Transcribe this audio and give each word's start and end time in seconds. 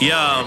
Yo, 0.00 0.46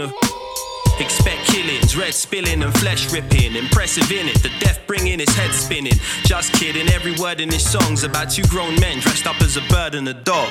a. 0.00 0.12
Expect 0.98 1.44
killings, 1.44 1.94
red 1.94 2.14
spilling 2.14 2.62
and 2.62 2.72
flesh 2.78 3.12
ripping. 3.12 3.54
Impressive 3.54 4.10
in 4.10 4.28
it, 4.28 4.42
the 4.42 4.50
death 4.60 4.80
bringing 4.86 5.18
his 5.18 5.28
head 5.36 5.52
spinning. 5.52 5.92
Just 6.24 6.54
kidding, 6.54 6.88
every 6.88 7.14
word 7.16 7.38
in 7.40 7.50
his 7.50 7.68
song's 7.70 8.02
about 8.02 8.30
two 8.30 8.42
grown 8.44 8.74
men 8.80 9.00
dressed 9.00 9.26
up 9.26 9.38
as 9.42 9.58
a 9.58 9.60
bird 9.68 9.94
and 9.94 10.08
a 10.08 10.14
dog. 10.14 10.48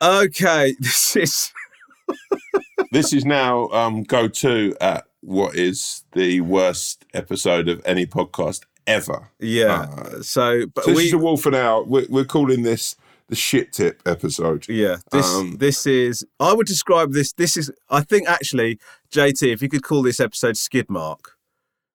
Okay, 0.00 0.74
this 0.80 1.16
is 1.16 1.52
This 2.90 3.12
is 3.12 3.24
now 3.24 3.68
um, 3.68 4.02
go 4.02 4.28
to 4.28 4.76
at 4.80 5.06
what 5.20 5.54
is 5.56 6.04
the 6.12 6.40
worst 6.40 7.04
episode 7.12 7.68
of 7.68 7.82
any 7.84 8.06
podcast 8.06 8.62
ever. 8.86 9.30
yeah. 9.40 9.88
Uh, 9.90 10.22
so, 10.22 10.66
but 10.66 10.84
So 10.84 10.90
this 10.90 10.96
we 10.96 11.04
is 11.06 11.12
a 11.12 11.18
wolf 11.18 11.44
and 11.46 11.56
Owl. 11.56 11.84
We're, 11.84 12.06
we're 12.08 12.24
calling 12.24 12.62
this 12.62 12.94
the 13.28 13.36
shit 13.36 13.72
tip 13.72 14.02
episode. 14.06 14.68
yeah 14.68 14.96
this 15.10 15.26
Um, 15.34 15.56
this 15.58 15.86
is 15.86 16.24
I 16.38 16.52
would 16.52 16.66
describe 16.66 17.12
this. 17.12 17.32
This 17.32 17.56
is 17.56 17.70
I 17.90 18.00
think 18.02 18.28
actually 18.28 18.78
JT, 19.10 19.52
if 19.52 19.62
you 19.62 19.68
could 19.68 19.82
call 19.82 20.02
this 20.02 20.20
episode 20.20 20.56
skid 20.56 20.88
mark, 20.88 21.36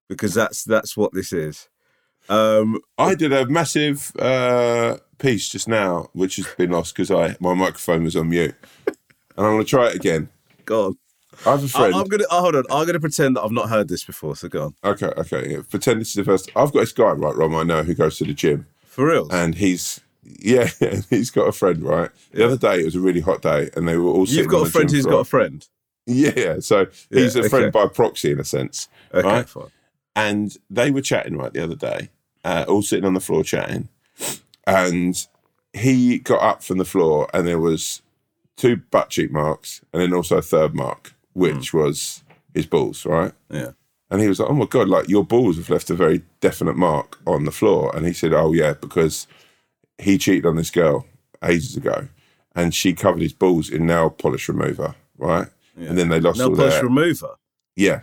because 0.09 0.33
that's 0.33 0.63
that's 0.63 0.97
what 0.97 1.13
this 1.13 1.31
is. 1.31 1.69
Um, 2.29 2.79
I 2.97 3.15
did 3.15 3.33
a 3.33 3.45
massive 3.47 4.11
uh, 4.17 4.97
piece 5.17 5.49
just 5.49 5.67
now, 5.67 6.09
which 6.13 6.35
has 6.37 6.47
been 6.57 6.71
lost 6.71 6.93
because 6.95 7.11
I 7.11 7.35
my 7.39 7.53
microphone 7.53 8.03
was 8.03 8.15
on 8.15 8.29
mute, 8.29 8.55
and 8.85 8.95
I'm 9.37 9.45
going 9.45 9.59
to 9.59 9.69
try 9.69 9.87
it 9.87 9.95
again. 9.95 10.29
go 10.65 10.85
on. 10.87 10.97
I 11.45 11.51
have 11.51 11.61
a 11.63 11.65
I, 11.65 11.67
friend. 11.69 11.95
I'm 11.95 12.07
gonna 12.07 12.25
oh, 12.29 12.41
hold 12.41 12.55
on. 12.55 12.63
I'm 12.69 12.85
gonna 12.85 12.99
pretend 12.99 13.35
that 13.35 13.41
I've 13.41 13.51
not 13.51 13.69
heard 13.69 13.87
this 13.87 14.03
before. 14.03 14.35
So 14.35 14.47
go 14.49 14.65
on. 14.65 14.75
Okay, 14.83 15.07
okay. 15.17 15.57
Pretend 15.69 16.01
this 16.01 16.09
is 16.09 16.15
the 16.15 16.23
first. 16.25 16.51
I've 16.55 16.71
got 16.73 16.81
this 16.81 16.91
guy 16.91 17.11
right, 17.11 17.35
Rom. 17.35 17.55
I 17.55 17.63
know 17.63 17.83
who 17.83 17.93
goes 17.95 18.17
to 18.17 18.25
the 18.25 18.33
gym, 18.33 18.67
For 18.83 19.07
real. 19.07 19.27
and 19.31 19.55
he's 19.55 20.01
yeah, 20.23 20.69
he's 21.09 21.29
got 21.31 21.47
a 21.47 21.51
friend. 21.51 21.83
Right. 21.83 22.09
The 22.31 22.45
other 22.45 22.57
day 22.57 22.81
it 22.81 22.85
was 22.85 22.95
a 22.95 22.99
really 22.99 23.21
hot 23.21 23.41
day, 23.41 23.69
and 23.75 23.87
they 23.87 23.97
were 23.97 24.09
all. 24.09 24.25
sitting 24.25 24.43
You've 24.43 24.51
got 24.51 24.67
a 24.67 24.69
friend 24.71 24.89
who's 24.89 25.05
got 25.05 25.19
a 25.19 25.25
friend. 25.25 25.67
Yeah, 26.07 26.59
so 26.59 26.87
he's 27.09 27.35
Yeah, 27.35 27.43
a 27.43 27.49
friend 27.49 27.71
by 27.71 27.87
proxy 27.87 28.31
in 28.31 28.39
a 28.39 28.43
sense. 28.43 28.89
Okay, 29.13 29.27
Right. 29.27 29.47
fine. 29.49 29.67
And 30.15 30.57
they 30.69 30.91
were 30.91 31.01
chatting 31.01 31.37
right 31.37 31.53
the 31.53 31.63
other 31.63 31.75
day, 31.75 32.09
uh, 32.43 32.65
all 32.67 32.81
sitting 32.81 33.05
on 33.05 33.13
the 33.13 33.19
floor 33.19 33.43
chatting. 33.43 33.87
And 34.67 35.15
he 35.73 36.19
got 36.19 36.41
up 36.41 36.63
from 36.63 36.77
the 36.77 36.85
floor, 36.85 37.29
and 37.33 37.47
there 37.47 37.59
was 37.59 38.01
two 38.57 38.77
butt 38.77 39.09
cheek 39.09 39.31
marks, 39.31 39.81
and 39.93 40.01
then 40.01 40.13
also 40.13 40.37
a 40.37 40.41
third 40.41 40.75
mark, 40.75 41.13
which 41.33 41.73
was 41.73 42.23
his 42.53 42.65
balls, 42.65 43.05
right? 43.05 43.31
Yeah. 43.49 43.71
And 44.09 44.21
he 44.21 44.27
was 44.27 44.39
like, 44.39 44.49
"Oh 44.49 44.53
my 44.53 44.65
god, 44.65 44.89
like 44.89 45.07
your 45.07 45.23
balls 45.23 45.55
have 45.57 45.69
left 45.69 45.89
a 45.89 45.95
very 45.95 46.21
definite 46.41 46.75
mark 46.75 47.17
on 47.25 47.45
the 47.45 47.51
floor." 47.51 47.95
And 47.95 48.05
he 48.05 48.11
said, 48.13 48.33
"Oh 48.33 48.51
yeah, 48.51 48.73
because 48.73 49.25
he 50.01 50.17
cheated 50.17 50.45
on 50.45 50.55
this 50.55 50.71
girl 50.71 51.05
ages 51.43 51.75
ago, 51.77 52.07
and 52.55 52.73
she 52.75 52.93
covered 52.93 53.21
his 53.21 53.33
balls 53.33 53.69
in 53.69 53.85
nail 53.85 54.09
polish 54.09 54.47
remover, 54.49 54.95
right? 55.17 55.47
And 55.77 55.97
then 55.97 56.09
they 56.09 56.19
lost 56.19 56.39
Nail 56.39 56.49
all 56.49 56.55
polish 56.55 56.73
their 56.73 56.83
remover. 56.83 57.35
yeah, 57.75 58.01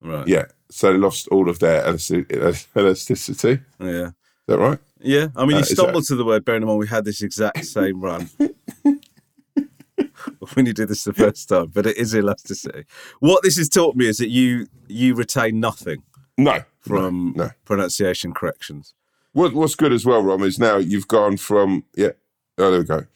Right. 0.00 0.26
yeah. 0.26 0.46
So 0.70 0.92
they 0.92 0.98
lost 0.98 1.28
all 1.28 1.48
of 1.48 1.60
their 1.60 1.84
elasticity. 2.76 3.60
Yeah. 3.80 4.08
Is 4.08 4.12
that 4.46 4.58
right? 4.58 4.78
Yeah. 5.00 5.28
I 5.36 5.44
mean, 5.46 5.54
Uh, 5.54 5.58
you 5.58 5.62
is 5.62 5.68
that- 5.68 5.76
stumbled 5.76 6.04
to 6.06 6.16
the 6.16 6.24
word, 6.24 6.44
bearing 6.44 6.62
in 6.62 6.68
mind 6.68 6.80
we 6.80 6.88
had 6.88 7.04
this 7.04 7.22
exact 7.22 7.64
same 7.64 8.00
run 8.00 8.28
when 10.54 10.66
you 10.66 10.72
did 10.72 10.88
this 10.88 11.04
the 11.04 11.12
first 11.12 11.48
time, 11.48 11.66
but 11.72 11.86
it 11.86 11.96
is 11.96 12.14
elasticity. 12.14 12.84
What 13.20 13.42
this 13.42 13.56
has 13.56 13.68
taught 13.68 13.96
me 13.96 14.06
is 14.06 14.18
that 14.18 14.30
you 14.30 14.66
you 14.88 15.14
retain 15.14 15.60
nothing 15.60 16.02
No, 16.36 16.62
from 16.80 17.34
no. 17.36 17.50
pronunciation 17.64 18.32
corrections. 18.32 18.94
What, 19.38 19.54
what's 19.54 19.76
good 19.76 19.92
as 19.92 20.04
well, 20.04 20.20
Rom, 20.20 20.42
is 20.42 20.58
now 20.58 20.78
you've 20.78 21.06
gone 21.06 21.36
from 21.36 21.84
yeah. 21.94 22.10
Oh, 22.58 22.72
there 22.72 22.80
we 22.80 22.84
go. 22.84 23.06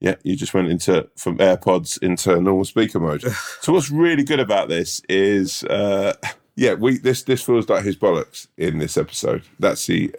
Yeah, 0.00 0.14
you 0.22 0.34
just 0.34 0.54
went 0.54 0.68
into 0.68 1.06
from 1.16 1.36
AirPods 1.36 2.02
into 2.02 2.40
normal 2.40 2.64
speaker 2.64 2.98
mode. 2.98 3.22
so 3.60 3.74
what's 3.74 3.90
really 3.90 4.24
good 4.24 4.40
about 4.40 4.70
this 4.70 5.02
is, 5.06 5.64
uh, 5.64 6.14
yeah, 6.54 6.72
we 6.72 6.96
this 6.96 7.24
this 7.24 7.42
feels 7.42 7.68
like 7.68 7.84
his 7.84 7.94
bollocks 7.94 8.48
in 8.56 8.78
this 8.78 8.96
episode. 8.96 9.42
That's 9.58 9.84
the 9.86 10.14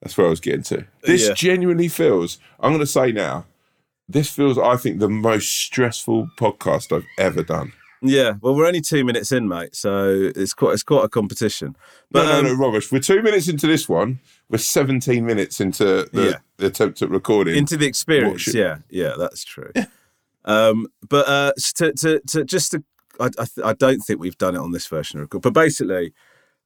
that's 0.00 0.16
where 0.16 0.26
I 0.26 0.30
was 0.30 0.40
getting 0.40 0.62
to. 0.62 0.86
This 1.02 1.28
Yeah. 1.28 1.34
genuinely 1.34 1.88
feels. 1.88 2.38
I'm 2.58 2.70
going 2.70 2.80
to 2.80 2.86
say 2.86 3.12
now, 3.12 3.44
this 4.08 4.30
feels 4.30 4.56
I 4.56 4.76
think 4.76 5.00
the 5.00 5.10
most 5.10 5.50
stressful 5.50 6.30
podcast 6.38 6.96
I've 6.96 7.06
ever 7.18 7.42
done. 7.42 7.74
Yeah. 8.06 8.34
Well, 8.42 8.54
we're 8.54 8.66
only 8.66 8.82
two 8.82 9.02
minutes 9.04 9.32
in, 9.32 9.48
mate, 9.48 9.74
so 9.74 10.30
it's 10.36 10.52
quite 10.52 10.74
it's 10.74 10.82
quite 10.82 11.04
a 11.04 11.08
competition. 11.08 11.68
No, 12.12 12.20
But 12.20 12.24
no, 12.26 12.38
um, 12.38 12.44
no, 12.44 12.54
rubbish. 12.54 12.92
We're 12.92 12.98
two 13.00 13.22
minutes 13.22 13.48
into 13.48 13.66
this 13.66 13.88
one. 13.88 14.20
We're 14.50 14.58
17 14.58 15.24
minutes 15.24 15.58
into 15.60 16.06
the, 16.12 16.22
Yeah. 16.32 16.38
the 16.58 16.66
attempt 16.66 17.00
at 17.00 17.08
recording. 17.08 17.56
into 17.56 17.78
the 17.78 17.86
experience. 17.86 18.52
Yeah, 18.54 18.78
yeah, 18.90 19.14
that's 19.18 19.42
true. 19.42 19.72
um, 20.44 20.86
but 21.08 21.26
uh, 21.26 21.52
to, 21.76 21.92
to, 21.94 22.20
to 22.28 22.44
just 22.44 22.72
to, 22.72 22.84
I, 23.18 23.26
I, 23.26 23.44
th- 23.46 23.64
I 23.64 23.72
don't 23.72 24.00
think 24.00 24.20
we've 24.20 24.36
done 24.36 24.54
it 24.54 24.60
on 24.60 24.72
this 24.72 24.86
version 24.86 25.18
of 25.20 25.22
record. 25.24 25.40
But 25.42 25.54
basically, 25.54 26.12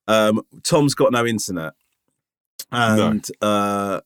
um, 0.09 0.43
Tom's 0.65 0.95
got 0.97 1.13
no 1.13 1.25
internet, 1.25 1.75
and 2.73 3.25
uh, 3.41 4.01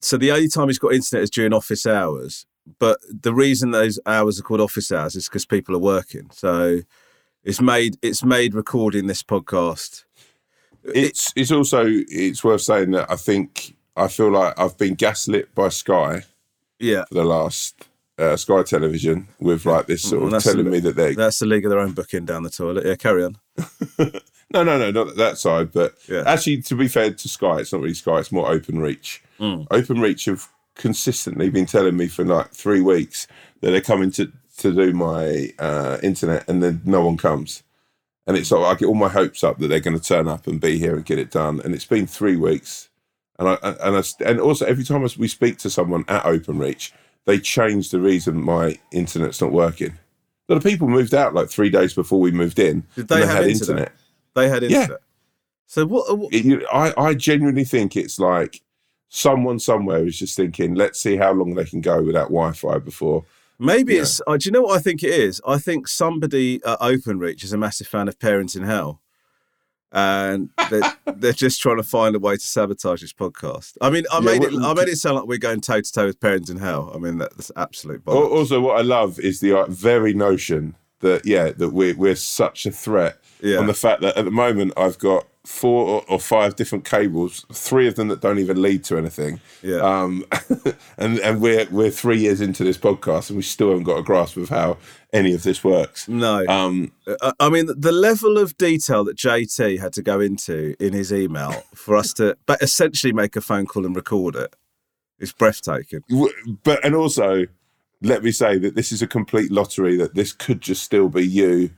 so 0.00 0.16
the 0.18 0.32
only 0.32 0.48
time 0.48 0.68
he's 0.68 0.78
got 0.78 0.92
internet 0.92 1.22
is 1.22 1.30
during 1.30 1.54
office 1.54 1.86
hours. 1.86 2.44
But 2.78 2.98
the 3.08 3.34
reason 3.34 3.70
those 3.72 3.98
hours 4.06 4.38
are 4.38 4.42
called 4.42 4.60
office 4.60 4.92
hours 4.92 5.16
is 5.16 5.28
because 5.28 5.44
people 5.44 5.74
are 5.74 5.80
working. 5.80 6.30
So 6.32 6.80
it's 7.44 7.60
made 7.60 7.96
it's 8.02 8.24
made 8.24 8.54
recording 8.54 9.06
this 9.08 9.22
podcast. 9.22 10.04
it's 10.84 11.32
it's 11.36 11.50
also 11.50 11.84
it's 11.88 12.42
worth 12.44 12.60
saying 12.62 12.92
that 12.92 13.10
I 13.10 13.16
think 13.16 13.76
I 13.96 14.08
feel 14.08 14.30
like 14.30 14.58
I've 14.58 14.78
been 14.78 14.94
gaslit 14.94 15.54
by 15.54 15.68
Sky 15.70 16.22
Yeah, 16.78 17.04
for 17.08 17.14
the 17.14 17.24
last 17.24 17.84
uh, 18.18 18.36
Sky 18.36 18.62
Television 18.62 19.26
with 19.40 19.64
like 19.66 19.86
this 19.86 20.02
sort 20.02 20.22
Well, 20.22 20.34
of 20.34 20.42
telling 20.42 20.70
me 20.70 20.78
that 20.80 20.96
they 20.96 21.14
that's 21.14 21.40
the 21.40 21.46
league 21.46 21.64
of 21.64 21.70
their 21.70 21.80
own 21.80 21.92
booking 21.92 22.24
down 22.24 22.42
the 22.44 22.50
toilet. 22.50 22.86
Yeah, 22.86 22.94
carry 22.96 23.24
on. 23.24 23.38
no 23.98 24.62
no 24.62 24.78
no 24.78 24.90
not 24.90 25.16
that 25.16 25.38
side 25.38 25.72
but 25.72 25.94
Yeah. 26.08 26.22
actually 26.26 26.62
to 26.62 26.74
be 26.76 26.86
fair 26.88 27.12
to 27.12 27.28
Sky 27.28 27.56
it's 27.58 27.72
not 27.72 27.80
really 27.82 27.94
Sky 27.94 28.18
it's 28.18 28.30
more 28.32 28.48
Openreach. 28.50 29.20
Mm. 29.40 29.66
Openreach 29.68 30.26
have 30.26 30.48
consistently 30.74 31.50
been 31.50 31.66
telling 31.66 31.96
me 31.96 32.06
for 32.08 32.24
like 32.24 32.50
three 32.50 32.80
weeks 32.80 33.26
that 33.60 33.70
they're 33.70 33.80
coming 33.80 34.10
to 34.12 34.32
to 34.58 34.72
do 34.72 34.92
my 34.92 35.52
uh, 35.58 35.98
internet 36.02 36.46
and 36.48 36.62
then 36.62 36.80
no 36.84 37.04
one 37.04 37.16
comes. 37.16 37.62
And 38.26 38.36
it's 38.36 38.50
like 38.52 38.64
I 38.64 38.78
get 38.78 38.86
all 38.86 38.94
my 38.94 39.08
hopes 39.08 39.42
up 39.42 39.58
that 39.58 39.68
they're 39.68 39.80
going 39.80 39.98
to 39.98 40.04
turn 40.04 40.28
up 40.28 40.46
and 40.46 40.60
be 40.60 40.78
here 40.78 40.94
and 40.94 41.04
get 41.04 41.18
it 41.18 41.30
done. 41.30 41.60
And 41.64 41.74
it's 41.74 41.84
been 41.86 42.06
three 42.06 42.36
weeks, 42.36 42.88
And 43.38 43.48
I 43.48 43.54
and 43.62 43.96
I, 43.96 44.02
and 44.24 44.40
also 44.40 44.64
every 44.66 44.84
time 44.84 45.04
we 45.18 45.26
speak 45.28 45.58
to 45.58 45.70
someone 45.70 46.04
at 46.08 46.22
Openreach, 46.24 46.92
they 47.24 47.38
change 47.38 47.90
the 47.90 47.98
reason 48.00 48.40
my 48.40 48.78
internet's 48.92 49.40
not 49.40 49.52
working. 49.52 49.98
A 50.48 50.52
lot 50.52 50.56
of 50.58 50.64
people 50.64 50.88
moved 50.88 51.14
out 51.14 51.34
like 51.34 51.48
three 51.48 51.70
days 51.70 51.94
before 51.94 52.20
we 52.20 52.30
moved 52.30 52.58
in. 52.58 52.84
Did 52.94 53.08
they 53.08 53.22
and 53.22 53.30
have 53.30 53.38
had 53.44 53.46
internet? 53.50 53.92
They 54.34 54.48
had 54.48 54.62
internet. 54.62 54.90
Yeah. 54.90 54.96
So 55.66 55.86
what? 55.86 56.18
what 56.18 56.32
It- 56.32 56.44
you- 56.44 56.66
I, 56.72 56.92
I 56.96 57.14
genuinely 57.14 57.64
think 57.64 57.96
it's 57.96 58.18
like 58.18 58.60
someone 59.14 59.58
somewhere 59.58 60.06
is 60.06 60.18
just 60.18 60.34
thinking, 60.36 60.74
let's 60.74 60.98
see 60.98 61.16
how 61.16 61.32
long 61.32 61.54
they 61.54 61.66
can 61.66 61.82
go 61.82 62.02
without 62.02 62.28
Wi-Fi 62.28 62.78
before. 62.78 63.24
maybe 63.58 63.96
it's. 63.98 64.22
Uh, 64.26 64.38
do 64.38 64.46
you 64.46 64.50
know 64.52 64.62
what 64.62 64.74
I 64.76 64.80
think 64.80 65.02
it 65.04 65.10
is? 65.10 65.38
I 65.46 65.58
think 65.58 65.86
somebody 65.86 66.60
at 66.64 66.80
Openreach 66.80 67.44
is 67.44 67.52
a 67.52 67.58
massive 67.58 67.86
fan 67.86 68.08
of 68.08 68.18
Parenting 68.18 68.64
Hell, 68.64 69.00
and 69.92 70.48
they're, 70.70 70.94
they're 71.16 71.32
just 71.34 71.60
trying 71.60 71.76
to 71.76 71.82
find 71.82 72.16
a 72.16 72.18
way 72.18 72.34
to 72.36 72.40
sabotage 72.40 73.02
this 73.02 73.12
podcast. 73.12 73.76
I 73.82 73.90
mean, 73.90 74.04
I 74.10 74.16
Yeah, 74.18 74.24
made 74.24 74.42
it. 74.44 74.54
I 74.54 74.72
made 74.72 74.88
it 74.88 74.96
sound 74.96 75.16
like 75.16 75.26
we're 75.26 75.36
going 75.38 75.60
toe 75.60 75.82
to 75.82 75.92
toe 75.92 76.06
with 76.06 76.18
Parenting 76.18 76.58
Hell. 76.60 76.90
I 76.94 76.98
mean, 76.98 77.18
that's 77.18 77.50
absolute. 77.54 78.04
Bollocks. 78.04 78.30
Also, 78.30 78.60
what 78.62 78.78
I 78.78 78.82
love 78.82 79.20
is 79.20 79.40
the 79.40 79.58
uh, 79.58 79.66
very 79.66 80.14
notion 80.14 80.74
that 81.00 81.26
yeah, 81.26 81.50
that 81.50 81.70
we're 81.70 81.94
we're 81.96 82.14
such 82.16 82.64
a 82.64 82.70
threat 82.70 83.18
Yeah. 83.42 83.58
on 83.58 83.66
the 83.66 83.74
fact 83.74 84.00
that 84.00 84.16
at 84.16 84.24
the 84.24 84.30
moment 84.30 84.72
I've 84.76 84.98
got 84.98 85.26
four 85.44 86.04
or, 86.08 86.20
five 86.20 86.54
different 86.54 86.84
cables, 86.84 87.44
three 87.52 87.88
of 87.88 87.96
them 87.96 88.06
that 88.08 88.20
don't 88.20 88.38
even 88.38 88.62
lead 88.62 88.84
to 88.84 88.96
anything. 88.96 89.40
Yeah. 89.62 89.78
Um, 89.78 90.24
and 90.98 91.18
and 91.18 91.40
we're 91.40 91.66
we're 91.70 91.90
three 91.90 92.18
years 92.20 92.40
into 92.40 92.62
this 92.62 92.78
podcast 92.78 93.28
and 93.30 93.36
we 93.36 93.42
still 93.42 93.70
haven't 93.70 93.84
got 93.84 93.98
a 93.98 94.02
grasp 94.04 94.36
of 94.36 94.48
how 94.50 94.78
any 95.12 95.34
of 95.34 95.42
this 95.42 95.64
works. 95.64 96.08
No, 96.08 96.44
Um, 96.46 96.92
I- 97.20 97.32
I 97.40 97.48
mean 97.48 97.66
the 97.76 97.92
level 97.92 98.38
of 98.38 98.56
detail 98.56 99.02
that 99.04 99.16
JT 99.16 99.80
had 99.80 99.92
to 99.94 100.02
go 100.02 100.20
into 100.20 100.76
in 100.78 100.92
his 100.92 101.12
email 101.12 101.64
for 101.74 101.96
us 101.96 102.12
to, 102.14 102.36
but 102.46 102.62
essentially 102.62 103.12
make 103.12 103.34
a 103.34 103.40
phone 103.40 103.66
call 103.66 103.84
and 103.84 103.96
record 103.96 104.36
it, 104.36 104.54
is 105.18 105.32
breathtaking. 105.32 106.02
but 106.62 106.84
and 106.84 106.94
also, 106.94 107.46
let 108.00 108.22
me 108.22 108.30
say 108.30 108.58
that 108.58 108.74
this 108.76 108.92
is 108.92 109.02
a 109.02 109.06
complete 109.08 109.50
lottery. 109.50 109.96
That 109.96 110.14
this 110.14 110.32
could 110.32 110.60
just 110.60 110.82
still 110.84 111.08
be 111.08 111.26
you 111.26 111.70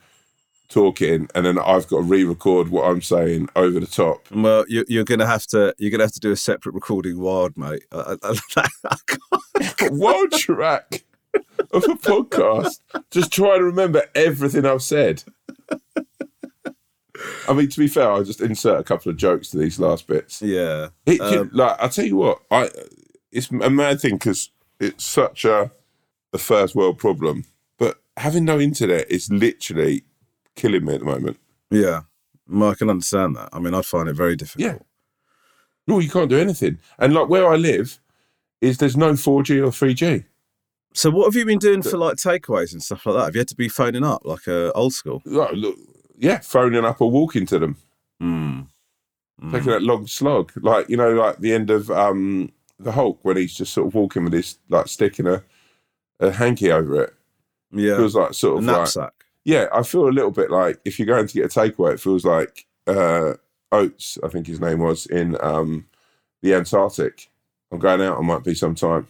talking, 0.68 1.28
and 1.34 1.46
then 1.46 1.58
I've 1.58 1.86
got 1.88 1.98
to 1.98 2.02
re-record 2.02 2.68
what 2.68 2.84
I'm 2.90 3.02
saying 3.02 3.48
over 3.56 3.78
the 3.80 3.86
top. 3.86 4.30
Well, 4.30 4.64
you, 4.68 4.84
you're 4.88 5.04
gonna 5.04 5.26
have 5.26 5.46
to 5.48 5.74
you're 5.78 5.90
gonna 5.90 6.04
have 6.04 6.12
to 6.12 6.20
do 6.20 6.32
a 6.32 6.36
separate 6.36 6.74
recording 6.74 7.18
wild, 7.18 7.56
mate. 7.56 7.84
I, 7.92 8.16
I, 8.22 8.34
I 8.56 8.96
can't- 9.06 9.92
Wild 9.92 10.32
track 10.32 11.04
of 11.72 11.84
a 11.84 11.94
podcast. 11.94 12.80
Just 13.10 13.32
try 13.32 13.56
to 13.58 13.64
remember 13.64 14.02
everything 14.14 14.64
I've 14.66 14.82
said. 14.82 15.22
I 17.48 17.52
mean, 17.52 17.68
to 17.68 17.78
be 17.78 17.86
fair, 17.86 18.10
I'll 18.10 18.24
just 18.24 18.40
insert 18.40 18.80
a 18.80 18.84
couple 18.84 19.10
of 19.10 19.16
jokes 19.16 19.50
to 19.50 19.58
these 19.58 19.78
last 19.78 20.06
bits. 20.06 20.42
yeah, 20.42 20.88
It, 21.06 21.20
Um, 21.20 21.50
like 21.52 21.76
I 21.80 21.88
tell 21.88 22.04
you 22.04 22.16
what, 22.16 22.40
I 22.50 22.68
it's 23.30 23.50
a 23.50 23.70
mad 23.70 24.00
thing 24.00 24.14
because 24.16 24.50
it's 24.80 25.04
such 25.04 25.44
a 25.44 25.70
a 26.32 26.38
first 26.38 26.74
world 26.74 26.98
problem. 26.98 27.44
But 27.78 28.00
having 28.16 28.44
no 28.44 28.58
internet 28.58 29.08
is 29.10 29.30
literally 29.30 30.04
killing 30.56 30.84
me 30.84 30.94
at 30.94 31.00
the 31.00 31.06
moment. 31.06 31.38
yeah. 31.70 32.02
Well, 32.46 32.70
I 32.70 32.74
can 32.74 32.90
understand 32.90 33.36
that. 33.36 33.48
I 33.54 33.58
mean, 33.58 33.72
I'd 33.72 33.86
find 33.86 34.06
it 34.06 34.12
very 34.16 34.36
difficult. 34.36 34.66
Yeah. 34.70 34.78
No, 35.86 35.98
you 35.98 36.10
can't 36.10 36.28
do 36.28 36.36
anything. 36.38 36.78
And 36.98 37.14
like 37.14 37.28
where 37.30 37.48
I 37.48 37.56
live, 37.56 37.98
is 38.60 38.76
there's 38.78 38.96
no 38.98 39.12
4G 39.12 39.62
or 39.64 39.70
3G. 39.70 40.24
So, 40.92 41.10
what 41.10 41.24
have 41.24 41.34
you 41.34 41.46
been 41.46 41.58
doing 41.58 41.80
for 41.82 41.96
like 41.96 42.16
takeaways 42.16 42.72
and 42.72 42.82
stuff 42.82 43.06
like 43.06 43.16
that? 43.16 43.24
Have 43.24 43.34
you 43.34 43.40
had 43.40 43.48
to 43.48 43.56
be 43.56 43.68
phoning 43.70 44.04
up 44.04 44.22
like 44.26 44.46
uh, 44.46 44.70
old 44.74 44.92
school? 44.92 45.22
Like, 45.24 45.54
yeah, 46.18 46.38
phoning 46.40 46.84
up 46.84 47.00
or 47.00 47.10
walking 47.10 47.46
to 47.46 47.58
them, 47.58 47.76
Mm. 48.22 48.68
taking 49.50 49.70
that 49.72 49.82
long 49.82 50.06
slog, 50.06 50.52
like 50.56 50.88
you 50.90 50.96
know, 50.96 51.12
like 51.14 51.38
the 51.38 51.52
end 51.52 51.70
of 51.70 51.90
um 51.90 52.52
the 52.78 52.92
Hulk 52.92 53.18
when 53.22 53.36
he's 53.38 53.54
just 53.54 53.72
sort 53.72 53.86
of 53.88 53.94
walking 53.94 54.24
with 54.24 54.32
his 54.34 54.58
like 54.68 54.86
sticking 54.88 55.26
a 55.26 55.42
a 56.20 56.30
hanky 56.30 56.70
over 56.70 57.04
it. 57.04 57.14
Yeah, 57.72 57.96
Feels 57.96 58.14
like 58.14 58.34
sort 58.34 58.54
a 58.56 58.58
of 58.58 58.64
like 58.64 58.76
knapsack. 58.76 59.12
Yeah. 59.44 59.66
I 59.72 59.82
feel 59.82 60.08
a 60.08 60.10
little 60.10 60.30
bit 60.30 60.50
like 60.50 60.80
if 60.84 60.98
you're 60.98 61.06
going 61.06 61.26
to 61.26 61.34
get 61.34 61.44
a 61.44 61.48
takeaway, 61.60 61.94
it 61.94 62.00
feels 62.00 62.24
like 62.24 62.66
uh 62.86 63.34
Oates, 63.72 64.18
I 64.22 64.28
think 64.28 64.46
his 64.46 64.60
name 64.60 64.78
was 64.80 65.06
in 65.06 65.36
um 65.42 65.86
the 66.42 66.54
Antarctic. 66.54 67.30
I'm 67.72 67.78
going 67.78 68.02
out. 68.02 68.18
I 68.18 68.22
might 68.22 68.44
be 68.44 68.54
sometime. 68.54 69.08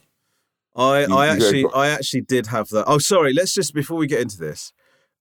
I, 0.77 1.05
You- 1.07 1.15
I 1.15 1.27
you 1.27 1.33
actually 1.33 1.63
go- 1.65 1.71
I 1.71 1.89
actually 1.89 2.23
did 2.23 2.47
have 2.49 2.69
that. 2.71 2.85
Oh, 2.87 2.99
sorry. 2.99 3.33
Let's 3.33 3.55
just 3.55 3.75
before 3.75 3.97
we 3.99 4.07
get 4.07 4.21
into 4.21 4.39
this, 4.39 4.73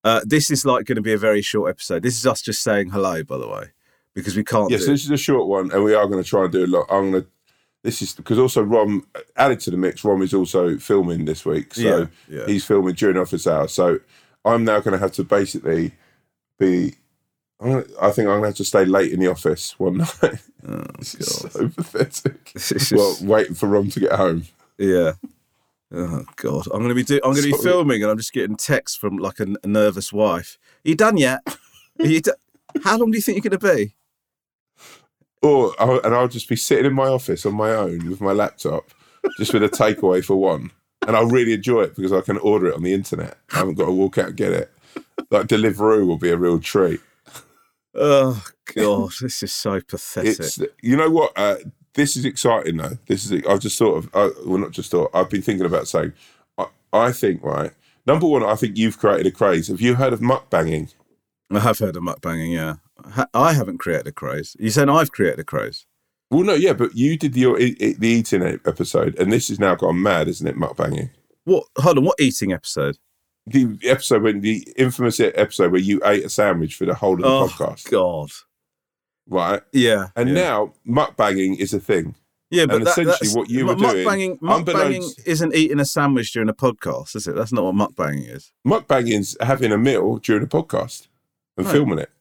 uh, 0.03 0.21
this 0.25 0.49
is 0.49 0.65
like 0.65 0.85
going 0.85 0.95
to 0.95 1.01
be 1.01 1.13
a 1.13 1.17
very 1.17 1.41
short 1.41 1.69
episode. 1.69 2.03
This 2.03 2.17
is 2.17 2.25
us 2.25 2.41
just 2.41 2.63
saying 2.63 2.89
hello, 2.91 3.23
by 3.23 3.37
the 3.37 3.47
way, 3.47 3.65
because 4.13 4.35
we 4.35 4.43
can't. 4.43 4.71
Yes, 4.71 4.81
do 4.81 4.85
so 4.87 4.91
this 4.93 5.03
is 5.05 5.11
a 5.11 5.17
short 5.17 5.47
one, 5.47 5.71
and 5.71 5.83
we 5.83 5.93
are 5.93 6.07
going 6.07 6.23
to 6.23 6.27
try 6.29 6.43
and 6.43 6.51
do 6.51 6.65
a 6.65 6.67
lot. 6.67 6.85
I'm 6.89 7.11
going 7.11 7.23
to. 7.23 7.29
This 7.83 8.01
is 8.01 8.13
because 8.13 8.39
also 8.39 8.61
Rom 8.63 9.05
added 9.35 9.59
to 9.61 9.71
the 9.71 9.77
mix. 9.77 10.05
Rom 10.05 10.21
is 10.21 10.33
also 10.33 10.77
filming 10.77 11.25
this 11.25 11.45
week, 11.45 11.73
so 11.73 11.81
Yeah, 11.81 12.05
yeah. 12.39 12.45
he's 12.45 12.63
filming 12.63 12.95
during 12.95 13.17
office 13.17 13.45
hours. 13.45 13.73
So 13.73 13.99
I'm 14.45 14.63
now 14.65 14.79
going 14.79 14.93
to 14.93 14.97
have 14.99 15.11
to 15.13 15.23
basically 15.23 15.93
be. 16.59 16.95
I'm 17.61 17.69
gonna, 17.71 17.85
I 18.01 18.09
think 18.11 18.27
I'm 18.27 18.33
going 18.33 18.41
to 18.41 18.47
have 18.47 18.55
to 18.57 18.65
stay 18.65 18.83
late 18.85 19.11
in 19.13 19.19
the 19.19 19.27
office 19.27 19.79
one 19.79 19.97
night. 20.21 20.41
Oh, 20.67 20.83
This 20.99 21.15
is 21.15 21.29
God. 21.43 21.51
so 21.51 21.69
pathetic. 21.69 22.51
Is 22.55 22.91
well, 22.95 23.15
waiting 23.21 23.53
for 23.55 23.67
Rom 23.67 23.89
to 23.91 23.99
get 23.99 24.11
home. 24.13 24.43
yeah. 24.77 25.13
Oh 25.95 26.25
God, 26.37 26.65
I'm 26.73 26.79
going 26.79 26.89
to 26.89 26.95
be 26.95 27.03
do- 27.03 27.21
I'm 27.23 27.33
going 27.33 27.43
to 27.43 27.51
be 27.51 27.57
filming, 27.63 28.01
and 28.01 28.09
I'm 28.11 28.17
just 28.17 28.33
getting 28.33 28.55
texts 28.55 28.97
from 28.97 29.17
like 29.17 29.39
a, 29.39 29.45
a 29.63 29.67
nervous 29.67 30.11
wife. 30.11 30.57
Are 30.83 30.89
you 30.89 30.95
done 30.95 31.17
yet? 31.17 31.41
Are 31.99 32.05
you 32.05 32.19
do- 32.19 32.33
How 32.83 32.97
long 32.97 33.11
do 33.11 33.17
you 33.17 33.21
think 33.21 33.35
you're 33.43 33.49
going 33.51 33.59
to 33.59 33.75
be? 33.77 33.95
Or 35.43 35.73
I'll, 35.79 35.99
and 36.01 36.15
I'll 36.15 36.27
just 36.27 36.49
be 36.49 36.55
sitting 36.55 36.85
in 36.85 36.93
my 36.93 37.07
office 37.07 37.45
on 37.45 37.53
my 37.53 37.71
own 37.71 38.09
with 38.09 38.21
my 38.21 38.31
laptop, 38.31 38.85
just 39.37 39.53
with 39.53 39.61
a 39.63 39.69
takeaway 39.69 40.23
for 40.25 40.35
one, 40.35 40.71
and 41.07 41.15
I'll 41.15 41.27
really 41.27 41.53
enjoy 41.53 41.83
it 41.83 41.95
because 41.95 42.13
I 42.13 42.21
can 42.21 42.37
order 42.37 42.67
it 42.67 42.75
on 42.75 42.83
the 42.83 42.93
internet. 42.93 43.37
I 43.51 43.57
haven't 43.57 43.75
got 43.75 43.85
to 43.85 43.91
walk 43.91 44.17
out 44.17 44.29
and 44.29 44.37
get 44.37 44.53
it. 44.53 44.71
Like 45.29 45.47
Deliveroo 45.47 46.05
will 46.05 46.17
be 46.17 46.29
a 46.29 46.37
real 46.37 46.59
treat. 46.59 46.99
Oh 47.95 48.43
God, 48.75 49.11
this 49.21 49.43
is 49.43 49.53
so 49.53 49.79
pathetic. 49.81 50.39
It's 50.39 50.59
you 50.81 50.95
know 50.95 51.09
what 51.09 51.31
uh, 51.35 51.57
this 51.93 52.15
is 52.15 52.25
exciting 52.25 52.77
though. 52.77 52.97
This 53.07 53.29
is 53.29 53.43
I've 53.47 53.59
just 53.59 53.77
thought 53.77 53.97
of 53.97 54.09
uh, 54.13 54.29
well 54.45 54.59
not 54.59 54.71
just 54.71 54.91
thought 54.91 55.11
I've 55.13 55.29
been 55.29 55.41
thinking 55.41 55.65
about 55.65 55.87
saying 55.87 56.13
I, 56.57 56.67
I 56.91 57.11
think 57.11 57.43
right 57.43 57.71
number 58.05 58.27
one 58.27 58.43
I 58.43 58.55
think 58.55 58.77
you've 58.77 58.97
created 58.97 59.27
a 59.27 59.31
craze. 59.31 59.67
Have 59.67 59.81
you 59.81 59.95
heard 59.95 60.13
of 60.13 60.21
mukbanging? 60.21 60.93
I 61.51 61.59
have 61.59 61.79
heard 61.79 61.95
of 61.95 62.03
mukbanging. 62.03 62.53
Yeah, 62.53 63.25
I 63.33 63.53
haven't 63.53 63.77
created 63.77 64.07
a 64.07 64.11
craze. 64.11 64.55
You 64.59 64.71
saying 64.71 64.89
I've 64.89 65.11
created 65.11 65.39
a 65.39 65.43
craze? 65.43 65.85
Well, 66.33 66.43
no, 66.43 66.53
yeah, 66.55 66.73
but 66.73 66.95
you 66.95 67.17
did 67.17 67.35
your 67.35 67.59
e- 67.59 67.75
e- 67.79 67.93
the 67.93 68.07
eating 68.07 68.41
episode, 68.43 69.17
and 69.19 69.31
this 69.31 69.49
has 69.49 69.59
now 69.59 69.75
gone 69.75 70.01
mad, 70.01 70.27
isn't 70.27 70.47
it? 70.47 70.55
Mukbanging. 70.55 71.09
What? 71.45 71.65
Hold 71.77 71.99
on. 71.99 72.05
What 72.05 72.19
eating 72.19 72.51
episode? 72.51 72.97
the 73.45 73.77
episode 73.83 74.23
when 74.23 74.39
the 74.39 74.65
infamous 74.77 75.19
episode 75.19 75.69
where 75.73 75.81
you 75.81 75.99
ate 76.05 76.23
a 76.23 76.29
sandwich 76.29 76.75
for 76.75 76.85
the 76.85 76.95
whole 76.95 77.15
of 77.15 77.19
the 77.19 77.27
podcast. 77.53 77.61
oh 77.61 77.73
podcast, 77.73 77.89
God. 77.91 78.29
right? 79.27 79.61
Yeah. 79.73 80.07
And 80.15 80.29
yeah. 80.29 80.35
now 80.35 80.73
mukbanging 80.87 81.57
is 81.59 81.73
a 81.73 81.79
thing. 81.81 82.15
yeah, 82.49 82.65
but 82.65 82.75
and 82.77 82.85
that- 82.87 82.97
essentially 82.97 83.31
what 83.37 83.49
you 83.49 83.65
were 83.65 83.75
doing, 83.75 84.05
mukbanging 84.05 84.37
unbeknownst- 84.41 85.27
isn't 85.27 85.53
eating 85.53 85.81
a 85.81 85.85
sandwich 85.85 86.31
during 86.31 86.47
a 86.47 86.53
podcast, 86.53 87.15
is 87.17 87.27
it? 87.27 87.35
That's 87.35 87.51
not 87.51 87.65
what 87.65 87.75
mukbanging 87.75 88.33
is. 88.33 88.53
Mukbanging's 88.65 89.35
having 89.41 89.73
a 89.73 89.77
meal 89.77 90.17
during 90.19 90.43
a 90.43 90.47
podcast 90.47 91.07
and 91.57 91.65
Right. 91.65 91.73
filming 91.73 91.99
it. 91.99 92.11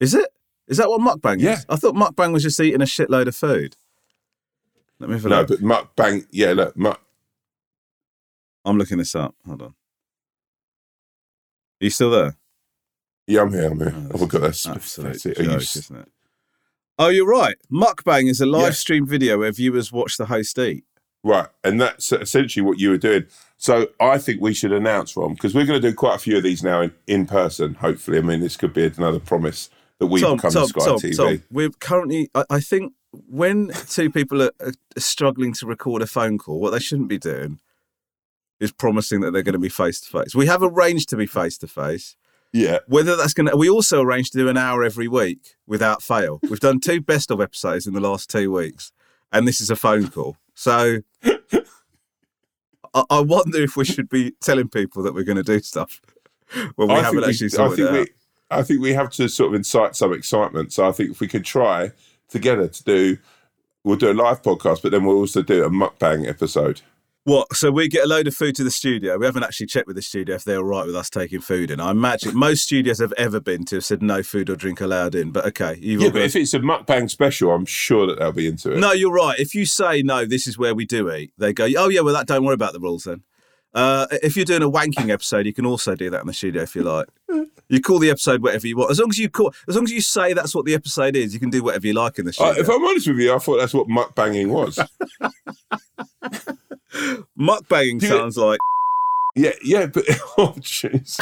Is 0.00 0.12
it? 0.14 0.28
Is 0.66 0.78
that 0.78 0.88
what 0.88 1.00
mukbang 1.00 1.40
Yeah. 1.40 1.52
is? 1.54 1.66
I 1.68 1.76
thought 1.76 1.94
mukbang 1.94 2.32
was 2.32 2.42
just 2.42 2.58
eating 2.60 2.80
a 2.82 2.86
shitload 2.86 3.26
of 3.28 3.36
food. 3.36 3.76
Let 4.98 5.10
me 5.10 5.16
have 5.16 5.26
a 5.26 5.28
No, 5.28 5.40
look. 5.40 5.48
but 5.48 5.60
mukbang, 5.60 6.26
yeah, 6.30 6.52
look, 6.52 6.76
muk, 6.76 7.00
I'm 8.64 8.78
looking 8.78 8.98
this 8.98 9.14
up. 9.14 9.34
Hold 9.46 9.62
on. 9.62 9.68
Are 9.68 9.74
you 11.84 11.90
still 11.90 12.10
there? 12.10 12.36
yeah, 13.26 13.40
I'm 13.42 13.52
here, 13.52 13.66
I'm 13.70 13.78
here. 13.78 13.92
Oh, 13.94 14.10
Oh, 14.14 14.18
my 14.18 14.26
god, 14.26 14.42
that's 14.42 14.66
Absolute 14.66 15.20
joke, 15.22 15.38
you 15.38 15.50
isn't 15.56 15.96
it? 15.96 16.08
Oh, 16.98 17.08
you're 17.08 17.26
right. 17.28 17.56
Mukbang 17.72 18.30
is 18.30 18.40
a 18.40 18.46
live 18.46 18.62
Yeah. 18.62 18.70
stream 18.70 19.06
video 19.06 19.38
where 19.38 19.50
viewers 19.52 19.90
watch 19.92 20.16
the 20.16 20.26
host 20.26 20.58
eat. 20.58 20.84
Right, 21.24 21.48
and 21.64 21.80
that's 21.80 22.12
essentially 22.12 22.62
what 22.64 22.78
you 22.78 22.90
were 22.90 22.98
doing. 22.98 23.24
So 23.56 23.88
I 23.98 24.18
think 24.18 24.40
we 24.42 24.52
should 24.54 24.72
announce, 24.72 25.16
Rom, 25.16 25.32
because 25.34 25.54
we're 25.54 25.64
going 25.64 25.80
to 25.80 25.88
do 25.90 25.94
quite 25.94 26.16
a 26.16 26.18
few 26.18 26.36
of 26.36 26.42
these 26.42 26.62
now 26.62 26.82
in, 26.82 26.92
in 27.06 27.26
person. 27.26 27.74
Hopefully, 27.74 28.18
I 28.18 28.20
mean, 28.20 28.40
this 28.40 28.56
could 28.56 28.74
be 28.74 28.84
another 28.84 29.18
promise 29.20 29.70
that 30.04 30.12
we 30.12 30.20
Tom, 30.20 30.36
become 30.36 30.52
Tom, 30.52 30.66
Sky 30.66 30.84
Tom, 30.84 30.98
TV. 30.98 31.16
Tom, 31.16 31.42
we're 31.50 31.70
currently, 31.70 32.30
I, 32.34 32.44
I 32.50 32.60
think, 32.60 32.92
when 33.12 33.70
two 33.88 34.10
people 34.10 34.42
are, 34.42 34.52
are 34.60 34.72
struggling 34.98 35.52
to 35.54 35.66
record 35.66 36.02
a 36.02 36.06
phone 36.06 36.38
call, 36.38 36.60
what 36.60 36.70
they 36.70 36.78
shouldn't 36.78 37.08
be 37.08 37.18
doing 37.18 37.60
is 38.60 38.72
promising 38.72 39.20
that 39.20 39.32
they're 39.32 39.42
going 39.42 39.54
to 39.54 39.58
be 39.58 39.68
face 39.68 40.00
to 40.00 40.08
face. 40.08 40.34
We 40.34 40.46
have 40.46 40.62
arranged 40.62 41.08
to 41.10 41.16
be 41.16 41.26
face 41.26 41.58
to 41.58 41.66
face. 41.66 42.16
Yeah, 42.52 42.78
Whether 42.86 43.16
that's 43.16 43.34
going 43.34 43.48
to, 43.48 43.56
we 43.56 43.68
also 43.68 44.00
arranged 44.00 44.32
to 44.32 44.38
do 44.38 44.48
an 44.48 44.56
hour 44.56 44.84
every 44.84 45.08
week 45.08 45.56
without 45.66 46.02
fail. 46.02 46.38
We've 46.48 46.60
done 46.60 46.78
two 46.78 47.00
best 47.00 47.32
of 47.32 47.40
episodes 47.40 47.88
in 47.88 47.94
the 47.94 48.00
last 48.00 48.30
two 48.30 48.52
weeks, 48.52 48.92
and 49.32 49.48
this 49.48 49.60
is 49.60 49.70
a 49.70 49.76
phone 49.76 50.06
call. 50.06 50.36
So 50.54 50.98
I, 52.94 53.02
I 53.10 53.20
wonder 53.20 53.60
if 53.60 53.76
we 53.76 53.84
should 53.84 54.08
be 54.08 54.34
telling 54.40 54.68
people 54.68 55.02
that 55.02 55.14
we're 55.14 55.24
going 55.24 55.36
to 55.36 55.42
do 55.42 55.58
stuff 55.58 56.00
when 56.76 56.88
we 56.88 56.94
I 56.94 57.02
haven't 57.02 57.24
actually 57.24 57.50
we, 57.56 57.64
I 57.64 57.68
think 57.68 57.78
it 57.80 57.86
out. 57.88 57.92
we, 57.92 58.06
I 58.50 58.62
think 58.62 58.80
we 58.80 58.94
have 58.94 59.10
to 59.12 59.28
sort 59.28 59.48
of 59.48 59.54
incite 59.54 59.96
some 59.96 60.12
excitement. 60.12 60.72
So 60.72 60.86
I 60.86 60.92
think 60.92 61.10
if 61.10 61.20
we 61.20 61.28
could 61.28 61.44
try 61.44 61.92
together 62.28 62.68
to 62.68 62.84
do 62.84 63.18
we'll 63.84 63.96
do 63.96 64.10
a 64.10 64.14
live 64.14 64.42
podcast, 64.42 64.82
but 64.82 64.90
then 64.90 65.04
we'll 65.04 65.18
also 65.18 65.42
do 65.42 65.62
a 65.64 65.70
mukbang 65.70 66.28
episode. 66.28 66.80
What? 67.24 67.54
So 67.56 67.70
we 67.70 67.88
get 67.88 68.04
a 68.04 68.08
load 68.08 68.26
of 68.26 68.34
food 68.34 68.54
to 68.56 68.64
the 68.64 68.70
studio. 68.70 69.16
We 69.16 69.24
haven't 69.24 69.44
actually 69.44 69.66
checked 69.66 69.86
with 69.86 69.96
the 69.96 70.02
studio 70.02 70.34
if 70.34 70.44
they're 70.44 70.58
all 70.58 70.64
right 70.64 70.84
with 70.84 70.94
us 70.94 71.08
taking 71.08 71.40
food 71.40 71.70
in. 71.70 71.80
I 71.80 71.90
imagine 71.90 72.34
most 72.34 72.64
studios 72.64 73.00
I've 73.00 73.14
ever 73.14 73.40
been 73.40 73.64
to 73.66 73.76
have 73.76 73.84
said 73.84 74.02
no 74.02 74.22
food 74.22 74.50
or 74.50 74.56
drink 74.56 74.82
allowed 74.82 75.14
in. 75.14 75.30
But 75.30 75.46
okay, 75.46 75.78
you've 75.80 76.02
Yeah, 76.02 76.10
but 76.10 76.20
if 76.20 76.36
it's 76.36 76.52
a 76.52 76.58
mukbang 76.58 77.08
special, 77.08 77.52
I'm 77.52 77.64
sure 77.64 78.06
that 78.06 78.18
they'll 78.18 78.32
be 78.32 78.46
into 78.46 78.72
it. 78.72 78.78
No, 78.78 78.92
you're 78.92 79.12
right. 79.12 79.38
If 79.38 79.54
you 79.54 79.64
say 79.64 80.02
no, 80.02 80.26
this 80.26 80.46
is 80.46 80.58
where 80.58 80.74
we 80.74 80.84
do 80.84 81.10
eat. 81.12 81.32
They 81.38 81.54
go, 81.54 81.66
oh 81.78 81.88
yeah, 81.88 82.00
well 82.00 82.12
that 82.12 82.26
don't 82.26 82.44
worry 82.44 82.54
about 82.54 82.74
the 82.74 82.80
rules 82.80 83.04
then. 83.04 83.22
Uh, 83.74 84.06
if 84.22 84.36
you're 84.36 84.44
doing 84.44 84.62
a 84.62 84.70
wanking 84.70 85.10
episode, 85.10 85.46
you 85.46 85.52
can 85.52 85.66
also 85.66 85.94
do 85.96 86.08
that 86.10 86.20
in 86.20 86.26
the 86.28 86.32
studio 86.32 86.62
if 86.62 86.74
you 86.76 86.82
like. 86.82 87.08
You 87.68 87.80
call 87.80 87.98
the 87.98 88.10
episode 88.10 88.42
whatever 88.42 88.66
you 88.66 88.76
want, 88.76 88.90
as 88.90 89.00
long 89.00 89.08
as 89.10 89.18
you 89.18 89.28
call, 89.28 89.52
as 89.66 89.74
long 89.74 89.84
as 89.84 89.90
you 89.90 90.00
say 90.00 90.32
that's 90.32 90.54
what 90.54 90.64
the 90.64 90.74
episode 90.74 91.16
is. 91.16 91.32
You 91.34 91.40
can 91.40 91.50
do 91.50 91.62
whatever 91.64 91.86
you 91.86 91.94
like 91.94 92.18
in 92.18 92.26
the 92.26 92.30
Uh, 92.30 92.32
studio. 92.54 92.60
if 92.62 92.68
I'm 92.68 92.84
honest 92.84 93.08
with 93.08 93.18
you, 93.18 93.34
I 93.34 93.38
thought 93.38 93.56
that's 93.58 93.74
what 93.74 93.88
mukbanging 93.88 94.48
was. 94.48 94.78
Mukbanging 97.38 98.00
Do 98.00 98.06
you- 98.06 98.12
sounds 98.12 98.36
like 98.36 98.58
yeah, 99.36 99.50
yeah, 99.64 99.86
but 99.86 100.04
oh 100.38 100.54
jeez. 100.60 101.18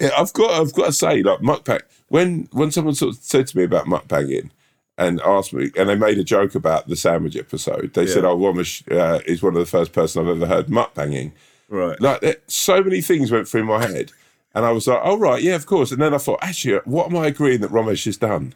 yeah, 0.00 0.10
I've 0.16 0.32
got, 0.32 0.50
I've 0.58 0.72
got 0.72 0.86
to 0.86 0.92
say, 0.92 1.22
like 1.22 1.40
mukbang. 1.40 1.82
When 2.08 2.48
when 2.52 2.70
someone 2.70 2.94
sort 2.94 3.14
of 3.16 3.22
said 3.22 3.46
to 3.48 3.58
me 3.58 3.64
about 3.64 3.84
mukbanging 3.84 4.48
and 4.96 5.20
asked 5.22 5.52
me, 5.52 5.70
and 5.76 5.88
they 5.88 5.96
made 5.96 6.18
a 6.18 6.24
joke 6.24 6.54
about 6.54 6.86
the 6.88 6.96
sandwich 6.96 7.36
episode, 7.36 7.92
they 7.94 8.06
said, 8.06 8.24
"Oh, 8.24 8.36
Romesh 8.36 8.82
uh, 8.92 9.20
is 9.26 9.42
one 9.42 9.54
of 9.54 9.60
the 9.60 9.66
first 9.66 9.92
person 9.92 10.22
I've 10.22 10.36
ever 10.36 10.46
heard 10.46 10.66
mukbanging." 10.66 11.32
right. 11.68 12.00
Like 12.00 12.42
so 12.46 12.82
many 12.82 13.00
things 13.00 13.30
went 13.32 13.48
through 13.48 13.64
my 13.64 13.84
head, 13.84 14.12
and 14.54 14.64
I 14.64 14.72
was 14.72 14.86
like, 14.86 15.00
"Oh 15.02 15.18
right, 15.18 15.42
yeah, 15.42 15.54
of 15.56 15.66
course." 15.66 15.90
And 15.92 16.00
then 16.00 16.14
I 16.14 16.18
thought, 16.18 16.38
actually, 16.42 16.78
what 16.84 17.06
am 17.10 17.16
I 17.16 17.26
agreeing 17.26 17.60
that 17.62 17.70
Romesh 17.70 18.04
has 18.04 18.16
done? 18.16 18.54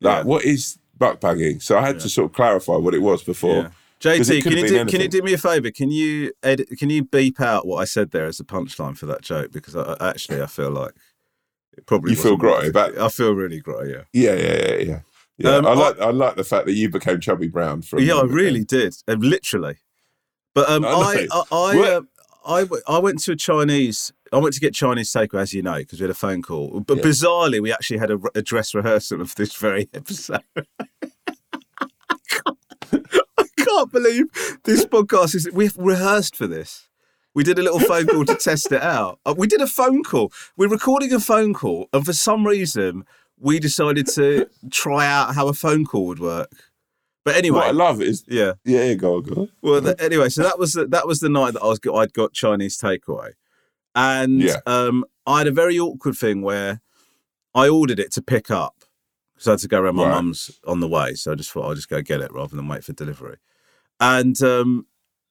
Like, 0.00 0.18
Yeah. 0.18 0.22
what 0.24 0.44
is 0.44 0.78
mukbanging? 0.98 1.60
So 1.62 1.78
I 1.78 1.86
had 1.86 2.00
to 2.00 2.08
sort 2.08 2.30
of 2.30 2.32
clarify 2.36 2.76
what 2.76 2.94
it 2.94 3.00
was 3.02 3.22
before. 3.22 3.54
Yeah. 3.64 3.68
JT, 4.00 4.42
can 4.42 4.52
you 4.52 4.66
do, 4.68 4.84
can 4.86 5.00
you 5.00 5.08
do 5.08 5.22
me 5.22 5.32
a 5.32 5.38
favour? 5.38 5.70
Can 5.70 5.90
you 5.90 6.32
edit? 6.42 6.68
Can 6.78 6.90
you 6.90 7.04
beep 7.04 7.40
out 7.40 7.66
what 7.66 7.78
I 7.78 7.84
said 7.84 8.10
there 8.10 8.26
as 8.26 8.38
a 8.40 8.44
punchline 8.44 8.98
for 8.98 9.06
that 9.06 9.22
joke? 9.22 9.50
Because 9.52 9.74
I, 9.76 9.96
actually, 10.00 10.42
I 10.42 10.46
feel 10.46 10.70
like 10.70 10.92
it 11.76 11.86
probably 11.86 12.10
You 12.12 12.16
feel 12.16 12.36
grotty 12.36 12.68
about- 12.68 12.98
I 12.98 13.08
feel 13.08 13.32
really 13.32 13.62
grotty. 13.62 13.92
Yeah. 13.94 14.02
Yeah, 14.12 14.34
yeah, 14.34 14.66
yeah, 14.68 14.76
yeah. 14.76 15.00
Yeah, 15.38 15.56
Um, 15.56 15.66
I 15.66 15.70
I- 15.70 15.74
like 15.74 16.00
I 16.00 16.10
like 16.10 16.36
the 16.36 16.44
fact 16.44 16.66
that 16.66 16.74
you 16.74 16.88
became 16.88 17.20
chubby 17.20 17.48
brown 17.48 17.82
from. 17.82 18.00
Yeah, 18.00 18.14
I 18.16 18.20
um, 18.20 18.30
really 18.32 18.64
did, 18.64 18.94
uh, 19.08 19.14
literally. 19.14 19.76
But 20.54 20.68
um, 20.68 20.84
I 20.84 20.88
I. 20.88 21.26
I 21.32 21.44
I, 21.52 21.78
uh, 21.96 22.00
I 22.46 22.66
I 22.86 22.98
went 22.98 23.20
to 23.24 23.32
a 23.32 23.36
Chinese. 23.36 24.12
I 24.32 24.36
went 24.36 24.54
to 24.54 24.60
get 24.60 24.74
Chinese 24.74 25.10
takeaway, 25.12 25.40
as 25.40 25.52
you 25.54 25.62
know, 25.62 25.76
because 25.78 25.98
we 26.00 26.04
had 26.04 26.10
a 26.10 26.14
phone 26.14 26.42
call. 26.42 26.80
But 26.80 26.98
Yeah. 26.98 27.02
bizarrely, 27.04 27.60
we 27.62 27.72
actually 27.72 27.98
had 27.98 28.10
a, 28.10 28.18
a 28.34 28.42
dress 28.42 28.74
rehearsal 28.74 29.20
of 29.20 29.34
this 29.36 29.54
very 29.54 29.88
episode. 29.94 30.42
I 32.92 33.44
can't 33.58 33.90
believe 33.92 34.26
this 34.64 34.84
podcast 34.84 35.34
is. 35.34 35.50
We've 35.52 35.76
rehearsed 35.76 36.36
for 36.36 36.46
this. 36.46 36.88
We 37.34 37.42
did 37.42 37.58
a 37.58 37.62
little 37.62 37.80
phone 37.80 38.06
call 38.06 38.24
to 38.26 38.36
test 38.36 38.70
it 38.70 38.82
out. 38.82 39.18
Uh, 39.26 39.34
we 39.36 39.48
did 39.48 39.60
a 39.60 39.66
phone 39.66 40.04
call. 40.04 40.32
We're 40.56 40.68
recording 40.68 41.12
a 41.12 41.18
phone 41.20 41.52
call, 41.54 41.88
and 41.92 42.04
for 42.04 42.12
some 42.12 42.46
reason, 42.46 43.04
we 43.44 43.58
decided 43.60 44.06
to 44.08 44.48
try 44.70 45.06
out 45.06 45.34
how 45.34 45.48
a 45.48 45.52
phone 45.52 45.84
call 45.84 46.06
would 46.06 46.18
work. 46.18 46.50
But 47.24 47.36
anyway, 47.36 47.58
What 47.58 47.68
I 47.68 47.72
love 47.72 48.00
is 48.02 48.24
yeah. 48.26 48.54
yeah, 48.64 48.84
yeah, 48.84 48.94
go 48.94 49.16
on, 49.16 49.22
go 49.22 49.40
on. 49.42 49.48
Well, 49.62 49.80
th- 49.82 49.96
anyway, 50.00 50.28
so 50.30 50.42
that 50.42 50.58
was 50.58 50.72
the, 50.72 50.86
that 50.88 51.06
was 51.06 51.20
the 51.20 51.28
night 51.28 51.52
that 51.54 51.62
I 51.62 51.66
was 51.66 51.78
I'd 51.94 52.12
got 52.12 52.32
Chinese 52.32 52.78
takeaway, 52.78 53.32
and 53.94 54.40
Yeah. 54.42 54.60
um, 54.66 55.04
I 55.26 55.38
had 55.38 55.46
a 55.46 55.52
very 55.52 55.78
awkward 55.78 56.16
thing 56.16 56.42
where 56.42 56.80
I 57.54 57.68
ordered 57.68 57.98
it 58.00 58.10
to 58.12 58.22
pick 58.22 58.50
up 58.50 58.76
because 59.34 59.46
I 59.48 59.50
had 59.52 59.60
to 59.60 59.68
go 59.68 59.80
around 59.80 59.96
my 59.96 60.04
Right. 60.04 60.10
mum's 60.16 60.50
on 60.66 60.80
the 60.80 60.88
way, 60.88 61.14
so 61.14 61.32
I 61.32 61.34
just 61.34 61.50
thought 61.50 61.66
I'll 61.66 61.74
just 61.74 61.88
go 61.88 62.02
get 62.02 62.20
it 62.20 62.32
rather 62.32 62.56
than 62.56 62.66
wait 62.68 62.84
for 62.84 62.92
delivery, 62.92 63.36
and 64.00 64.40
um, 64.42 64.86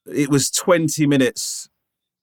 it 0.06 0.30
was 0.30 0.50
twenty 0.52 1.06
minutes. 1.08 1.70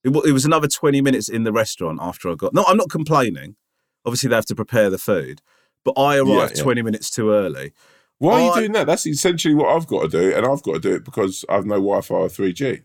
It, 0.02 0.10
it 0.26 0.32
was 0.32 0.44
another 0.44 0.68
twenty 0.68 1.00
minutes 1.00 1.28
in 1.28 1.44
the 1.44 1.52
restaurant 1.52 1.98
after 2.02 2.28
I 2.30 2.34
got. 2.34 2.54
No, 2.54 2.64
I'm 2.66 2.76
not 2.76 2.90
complaining. 2.90 3.56
Obviously, 4.04 4.30
they 4.30 4.34
have 4.36 4.46
to 4.46 4.54
prepare 4.56 4.88
the 4.90 4.98
food, 4.98 5.42
but 5.84 5.94
I 5.98 6.18
arrived 6.18 6.56
yeah. 6.56 6.62
twenty 6.62 6.82
minutes 6.82 7.10
too 7.10 7.30
early. 7.32 7.72
Why 8.18 8.42
are 8.42 8.46
you 8.48 8.54
doing 8.60 8.72
that? 8.72 8.86
That's 8.86 9.06
essentially 9.06 9.54
what 9.54 9.74
I've 9.74 9.86
got 9.86 10.02
to 10.02 10.08
do, 10.08 10.34
and 10.36 10.44
I've 10.46 10.62
got 10.62 10.74
to 10.74 10.78
do 10.80 10.94
it 10.94 11.04
because 11.04 11.44
I've 11.48 11.64
no 11.64 11.76
Wi-Fi 11.76 12.14
or 12.14 12.28
3G. 12.28 12.82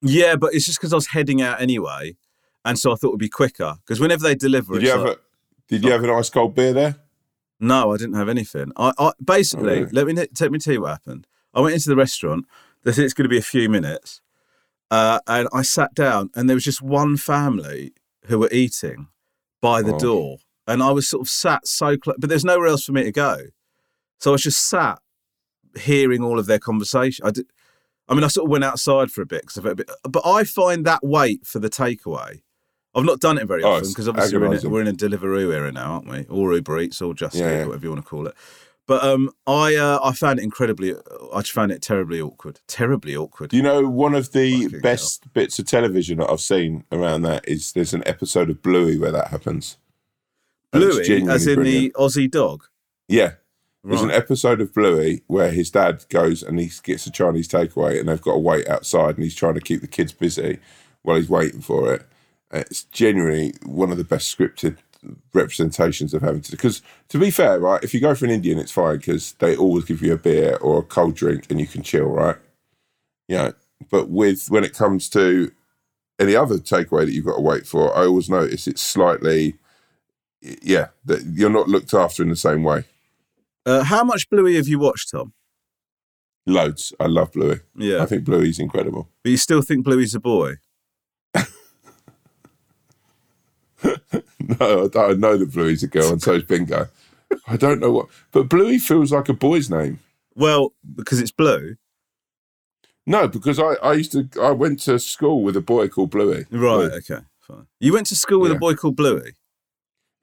Yeah, 0.00 0.36
but 0.36 0.54
it's 0.54 0.64
just 0.64 0.78
because 0.78 0.92
I 0.94 0.96
was 0.96 1.08
heading 1.08 1.42
out 1.42 1.60
anyway, 1.60 2.16
and 2.64 2.78
so 2.78 2.90
I 2.92 2.94
thought 2.94 3.08
it 3.08 3.12
would 3.12 3.18
be 3.18 3.28
quicker. 3.28 3.74
Because 3.84 4.00
whenever 4.00 4.22
they 4.22 4.34
deliver, 4.34 4.74
Did 4.74 4.84
you 4.84 4.90
have 4.90 5.00
like- 5.02 5.16
a 5.18 5.20
Did 5.68 5.84
you 5.84 5.90
have 5.92 6.02
an 6.04 6.10
ice 6.10 6.30
cold 6.30 6.54
beer 6.54 6.72
there? 6.72 6.96
no, 7.60 7.92
I 7.92 7.96
didn't 7.98 8.14
have 8.16 8.28
anything. 8.30 8.72
I, 8.76 8.92
I 8.98 9.12
basically 9.22 9.70
Oh, 9.70 9.74
really? 9.82 9.90
let 9.92 10.06
me 10.06 10.14
let 10.14 10.50
me 10.52 10.58
tell 10.58 10.72
you 10.74 10.80
what 10.82 10.90
happened. 10.92 11.26
I 11.54 11.60
went 11.60 11.74
into 11.74 11.88
the 11.90 11.96
restaurant. 11.96 12.46
They 12.84 12.92
said 12.92 13.04
it's 13.04 13.14
going 13.14 13.24
to 13.24 13.28
be 13.30 13.38
a 13.38 13.42
few 13.42 13.68
minutes, 13.68 14.20
uh, 14.90 15.20
and 15.26 15.46
I 15.52 15.60
sat 15.60 15.94
down, 15.94 16.30
and 16.34 16.48
there 16.48 16.56
was 16.56 16.64
just 16.64 16.80
one 16.82 17.16
family 17.18 17.92
who 18.26 18.38
were 18.38 18.50
eating 18.50 19.08
by 19.60 19.82
the 19.82 19.94
Oh. 19.94 19.98
door, 19.98 20.38
and 20.66 20.82
I 20.82 20.90
was 20.92 21.08
sort 21.08 21.20
of 21.22 21.28
sat 21.28 21.66
so 21.66 21.96
close, 21.96 22.16
but 22.18 22.28
there's 22.30 22.44
nowhere 22.44 22.66
else 22.68 22.84
for 22.84 22.92
me 22.92 23.02
to 23.04 23.12
go, 23.12 23.36
so 24.20 24.30
I 24.30 24.32
was 24.32 24.42
just 24.42 24.68
sat 24.68 24.98
hearing 25.78 26.22
all 26.22 26.38
of 26.38 26.46
their 26.46 26.58
conversation. 26.58 27.26
I 27.26 27.30
did. 27.30 27.46
I 28.08 28.14
mean, 28.14 28.22
I 28.24 28.28
sort 28.28 28.44
of 28.46 28.50
went 28.50 28.64
outside 28.64 29.10
for 29.10 29.22
a 29.22 29.26
bit 29.26 29.42
because 29.42 29.58
I 29.58 29.62
felt 29.62 29.72
a 29.72 29.76
bit, 29.76 29.90
but 30.08 30.26
I 30.26 30.44
find 30.44 30.84
that 30.84 31.00
wait 31.02 31.46
for 31.46 31.58
the 31.58 31.70
takeaway. 31.70 32.42
I've 32.94 33.04
not 33.04 33.18
done 33.18 33.38
it 33.38 33.46
very 33.48 33.64
Oh, 33.64 33.72
often 33.72 33.88
because 33.88 34.08
obviously 34.08 34.38
we're 34.38 34.52
in, 34.54 34.64
a, 34.64 34.68
we're 34.68 34.80
in 34.82 34.86
a 34.86 34.92
Deliveroo 34.92 35.52
era 35.52 35.72
now, 35.72 35.94
aren't 35.94 36.08
we? 36.08 36.26
Or 36.28 36.54
Uber 36.54 36.78
Eats 36.80 37.02
or 37.02 37.12
Just 37.12 37.34
Yeah, 37.34 37.46
Eat, 37.48 37.52
yeah. 37.60 37.66
whatever 37.66 37.86
you 37.86 37.90
want 37.92 38.04
to 38.04 38.08
call 38.08 38.26
it. 38.28 38.34
But 38.86 39.02
um, 39.02 39.30
I 39.46 39.74
uh, 39.74 39.98
I 40.04 40.12
found 40.12 40.38
it 40.38 40.42
incredibly. 40.42 40.94
I 41.32 41.40
just 41.40 41.52
found 41.52 41.72
it 41.72 41.80
terribly 41.80 42.20
awkward. 42.20 42.60
Terribly 42.68 43.16
awkward. 43.16 43.52
You 43.54 43.62
know 43.62 43.88
one 43.88 44.14
of 44.14 44.32
the 44.32 44.64
Fucking 44.64 44.80
best 44.80 45.32
bits 45.32 45.58
of 45.58 45.64
television 45.66 46.18
that 46.18 46.28
I've 46.30 46.40
seen 46.42 46.84
around 46.92 47.22
that 47.22 47.48
is 47.48 47.72
there's 47.72 47.94
an 47.94 48.02
episode 48.06 48.50
of 48.50 48.62
Bluey 48.62 48.98
where 48.98 49.10
that 49.12 49.28
happens. 49.28 49.78
Bluey, 50.74 51.28
as 51.28 51.46
in 51.46 51.54
brilliant. 51.56 51.94
the 51.94 52.00
Aussie 52.00 52.30
dog. 52.30 52.64
Yeah. 53.08 53.32
There's 53.86 54.00
an 54.00 54.10
episode 54.10 54.62
of 54.62 54.72
Bluey 54.72 55.22
where 55.26 55.50
his 55.50 55.70
dad 55.70 56.06
goes 56.08 56.42
and 56.42 56.58
he 56.58 56.70
gets 56.82 57.06
a 57.06 57.10
Chinese 57.10 57.48
takeaway 57.48 58.00
and 58.00 58.08
they've 58.08 58.20
got 58.20 58.32
to 58.32 58.38
wait 58.38 58.66
outside 58.66 59.16
and 59.16 59.24
he's 59.24 59.34
trying 59.34 59.54
to 59.54 59.60
keep 59.60 59.82
the 59.82 59.86
kids 59.86 60.12
busy 60.12 60.58
while 61.02 61.16
he's 61.16 61.28
waiting 61.28 61.60
for 61.60 61.92
it. 61.92 62.06
It's 62.50 62.84
genuinely 62.84 63.52
one 63.62 63.90
of 63.90 63.98
the 63.98 64.04
best 64.04 64.34
scripted 64.34 64.78
representations 65.34 66.14
of 66.14 66.22
having 66.22 66.40
to. 66.40 66.50
Because 66.50 66.80
to 67.10 67.18
be 67.18 67.30
fair, 67.30 67.60
right, 67.60 67.84
if 67.84 67.92
you 67.92 68.00
go 68.00 68.14
for 68.14 68.24
an 68.24 68.30
Indian, 68.30 68.58
it's 68.58 68.72
fine 68.72 68.96
because 68.96 69.32
they 69.34 69.54
always 69.54 69.84
give 69.84 70.00
you 70.00 70.14
a 70.14 70.18
beer 70.18 70.56
or 70.62 70.78
a 70.78 70.82
cold 70.82 71.14
drink 71.14 71.46
and 71.50 71.60
you 71.60 71.66
can 71.66 71.82
chill, 71.82 72.06
right? 72.06 72.36
You 73.28 73.36
know, 73.36 73.52
but 73.90 74.08
with 74.08 74.46
when 74.48 74.64
it 74.64 74.72
comes 74.72 75.10
to 75.10 75.52
any 76.18 76.34
other 76.34 76.56
takeaway 76.56 77.04
that 77.04 77.12
you've 77.12 77.26
got 77.26 77.36
to 77.36 77.42
wait 77.42 77.66
for, 77.66 77.94
I 77.94 78.06
always 78.06 78.30
notice 78.30 78.66
it's 78.66 78.82
slightly, 78.82 79.56
yeah, 80.62 80.88
that 81.04 81.22
you're 81.24 81.50
not 81.50 81.68
looked 81.68 81.94
after 81.94 82.22
in 82.22 82.28
the 82.28 82.36
same 82.36 82.62
way. 82.62 82.84
Uh, 83.66 83.82
how 83.84 84.04
much 84.04 84.28
Bluey 84.28 84.56
have 84.56 84.68
you 84.68 84.78
watched, 84.78 85.10
Tom? 85.10 85.32
Loads. 86.46 86.92
I 87.00 87.06
love 87.06 87.32
Bluey. 87.32 87.60
Yeah, 87.74 88.02
I 88.02 88.06
think 88.06 88.24
Bluey's 88.24 88.58
incredible. 88.58 89.08
but 89.22 89.30
you 89.30 89.38
still 89.38 89.62
think 89.62 89.84
Bluey's 89.84 90.14
a 90.14 90.20
boy? 90.20 90.54
No, 94.60 94.84
I, 94.84 94.88
don't, 94.88 94.96
I 95.10 95.14
know 95.14 95.36
that 95.38 95.52
Bluey's 95.52 95.82
a 95.82 95.86
girl, 95.88 96.10
and 96.12 96.20
so 96.20 96.34
is 96.34 96.42
Bingo. 96.42 96.88
I 97.46 97.56
don't 97.56 97.80
know 97.80 97.90
what, 97.92 98.08
but 98.30 98.48
Bluey 98.48 98.78
feels 98.78 99.10
like 99.10 99.28
a 99.30 99.32
boy's 99.34 99.70
name. 99.70 100.00
Well, 100.34 100.74
because 100.94 101.20
it's 101.20 101.30
blue, 101.30 101.76
No, 103.06 103.26
because 103.28 103.58
I, 103.58 103.74
I 103.82 103.94
used 103.94 104.12
to 104.12 104.28
I 104.40 104.50
went 104.50 104.80
to 104.80 104.98
school 104.98 105.42
with 105.42 105.56
a 105.56 105.60
boy 105.62 105.88
called 105.88 106.10
Bluey. 106.10 106.44
right? 106.50 106.90
Okay, 106.92 107.20
fine. 107.40 107.66
You 107.80 107.94
went 107.94 108.06
to 108.08 108.16
school 108.16 108.40
with 108.40 108.52
a 108.52 108.56
boy 108.58 108.74
called 108.74 108.96
Bluey. 108.96 109.32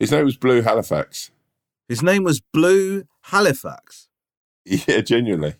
His 0.01 0.11
name 0.11 0.25
was 0.25 0.35
Blue 0.37 0.61
Halifax. 0.61 1.31
His 1.87 2.01
name 2.01 2.23
was 2.23 2.41
Blue 2.41 3.05
Halifax. 3.21 4.07
Yeah, 4.65 5.01
genuinely. 5.01 5.55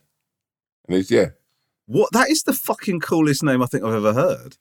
And 0.87 0.97
it's 0.97 1.09
yeah, 1.11 1.29
What? 1.85 2.11
That 2.11 2.29
is 2.29 2.43
the 2.43 2.53
fucking 2.53 2.99
coolest 3.01 3.43
name 3.43 3.61
I 3.61 3.65
think 3.65 3.83
I've 3.83 3.93
ever 3.93 4.13
heard. 4.13 4.57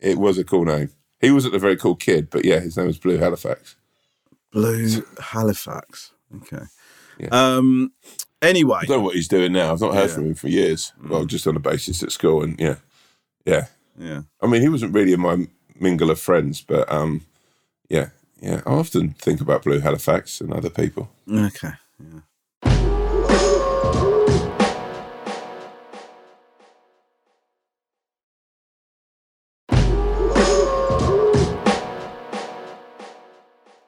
it 0.00 0.18
was 0.18 0.38
a 0.38 0.44
cool 0.44 0.64
name. 0.64 0.90
He 1.20 1.30
wasn't 1.30 1.54
a 1.54 1.58
very 1.58 1.76
cool 1.76 1.94
kid, 1.96 2.28
but 2.30 2.44
yeah, 2.44 2.60
his 2.60 2.76
name 2.76 2.86
was 2.86 2.98
Blue 2.98 3.16
Halifax. 3.18 3.76
Blue 4.52 5.02
Halifax. 5.20 6.12
Okay. 6.36 6.64
Yeah. 7.18 7.28
Um. 7.32 7.92
Anyway, 8.42 8.78
I 8.82 8.84
don't 8.86 8.98
know 8.98 9.04
what 9.04 9.14
he's 9.16 9.28
doing 9.28 9.52
now. 9.52 9.72
I've 9.72 9.80
not 9.80 9.94
heard 9.94 10.08
Yeah. 10.10 10.14
from 10.14 10.26
him 10.26 10.34
for 10.34 10.48
years. 10.48 10.92
Well, 11.08 11.24
just 11.24 11.46
on 11.46 11.54
the 11.54 11.60
basis 11.60 12.02
at 12.02 12.12
school, 12.12 12.42
and 12.42 12.58
yeah, 12.60 12.76
yeah. 13.44 13.66
yeah. 13.98 14.22
I 14.42 14.46
mean, 14.46 14.62
he 14.62 14.68
wasn't 14.68 14.94
really 14.94 15.12
in 15.14 15.20
my 15.20 15.46
mingle 15.80 16.10
of 16.10 16.20
friends, 16.20 16.60
but 16.60 16.90
um, 16.92 17.22
yeah, 17.88 18.10
yeah. 18.40 18.60
I 18.66 18.70
often 18.70 19.10
think 19.10 19.40
about 19.40 19.62
Blue 19.62 19.80
Halifax 19.80 20.40
and 20.40 20.52
other 20.52 20.70
people. 20.70 21.10
Okay. 21.30 21.72
Yeah. 21.98 22.20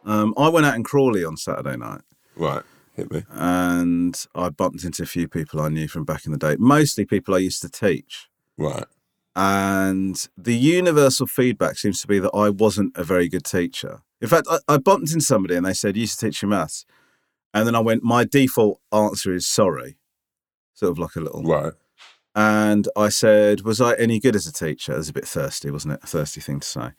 Um, 0.04 0.32
I 0.38 0.48
went 0.48 0.64
out 0.64 0.74
in 0.74 0.84
Crawley 0.84 1.22
on 1.22 1.36
Saturday 1.36 1.76
night. 1.76 2.00
Right. 2.34 2.62
hit 2.96 3.10
me. 3.10 3.24
and 3.30 4.26
I 4.34 4.48
bumped 4.48 4.82
into 4.84 5.02
a 5.02 5.06
few 5.06 5.28
people 5.28 5.60
I 5.60 5.68
knew 5.68 5.86
from 5.86 6.04
back 6.04 6.24
in 6.24 6.32
the 6.32 6.38
day, 6.38 6.56
mostly 6.58 7.04
people 7.04 7.34
I 7.34 7.38
used 7.38 7.60
to 7.62 7.68
teach. 7.68 8.28
Right. 8.56 8.86
And 9.36 10.26
the 10.36 10.56
universal 10.56 11.26
feedback 11.26 11.76
seems 11.76 12.00
to 12.00 12.08
be 12.08 12.18
that 12.20 12.34
I 12.34 12.48
wasn't 12.48 12.96
a 12.96 13.04
very 13.04 13.28
good 13.28 13.44
teacher. 13.44 14.00
In 14.20 14.28
fact, 14.28 14.46
I, 14.50 14.58
I 14.68 14.78
bumped 14.78 15.12
into 15.12 15.24
somebody 15.24 15.54
and 15.56 15.64
they 15.66 15.74
said, 15.74 15.96
You 15.96 16.02
used 16.02 16.18
to 16.20 16.26
teach 16.26 16.42
you 16.42 16.48
maths. 16.48 16.84
And 17.54 17.66
then 17.66 17.74
I 17.74 17.80
went, 17.80 18.02
My 18.02 18.24
default 18.24 18.80
answer 18.92 19.32
is 19.32 19.46
sorry. 19.46 19.96
Sort 20.74 20.90
of 20.92 20.98
like 20.98 21.16
a 21.16 21.20
little. 21.20 21.42
Right. 21.42 21.72
And 22.34 22.86
I 22.96 23.08
said, 23.08 23.62
Was 23.62 23.80
I 23.80 23.94
any 23.94 24.20
good 24.20 24.36
as 24.36 24.46
a 24.46 24.52
teacher? 24.52 24.92
It 24.92 24.98
was 24.98 25.08
a 25.08 25.12
bit 25.12 25.26
thirsty, 25.26 25.70
wasn't 25.70 25.94
it? 25.94 26.00
A 26.02 26.06
thirsty 26.06 26.40
thing 26.40 26.60
to 26.60 26.66
say. 26.66 26.90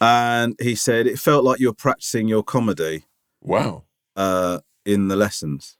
And 0.00 0.56
he 0.60 0.74
said, 0.74 1.06
It 1.06 1.18
felt 1.18 1.44
like 1.44 1.58
you 1.60 1.68
were 1.68 1.74
practicing 1.74 2.28
your 2.28 2.42
comedy 2.42 3.04
Wow. 3.42 3.84
uh, 4.16 4.60
in 4.84 5.08
the 5.08 5.16
lessons. 5.16 5.76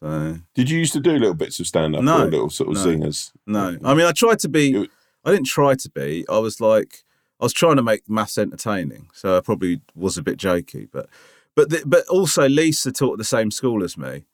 So, 0.00 0.38
Did 0.54 0.70
you 0.70 0.78
used 0.78 0.92
to 0.92 1.00
do 1.00 1.12
little 1.18 1.34
bits 1.34 1.58
of 1.60 1.66
stand 1.66 1.96
up 1.96 2.02
No, 2.04 2.22
or 2.22 2.30
little 2.30 2.50
sort 2.50 2.68
of 2.70 2.76
no. 2.76 2.84
zingers? 2.86 3.32
no. 3.46 3.76
I 3.84 3.94
mean, 3.94 4.06
I 4.06 4.12
tried 4.12 4.38
to 4.40 4.48
be, 4.48 4.88
I 5.24 5.30
didn't 5.32 5.46
try 5.48 5.74
to 5.74 5.90
be. 5.90 6.24
I 6.28 6.38
was 6.38 6.60
like, 6.60 7.02
I 7.40 7.44
was 7.44 7.52
trying 7.52 7.76
to 7.76 7.82
make 7.82 8.08
maths 8.08 8.38
entertaining. 8.38 9.08
So 9.12 9.36
I 9.36 9.40
probably 9.40 9.80
was 9.94 10.18
a 10.18 10.22
bit 10.22 10.38
jokey. 10.38 10.88
But, 10.90 11.08
but, 11.54 11.70
the, 11.70 11.82
but 11.86 12.06
also, 12.08 12.48
Lisa 12.48 12.90
taught 12.92 13.12
at 13.12 13.18
the 13.18 13.24
same 13.24 13.50
school 13.50 13.82
as 13.84 13.96
me. 13.96 14.24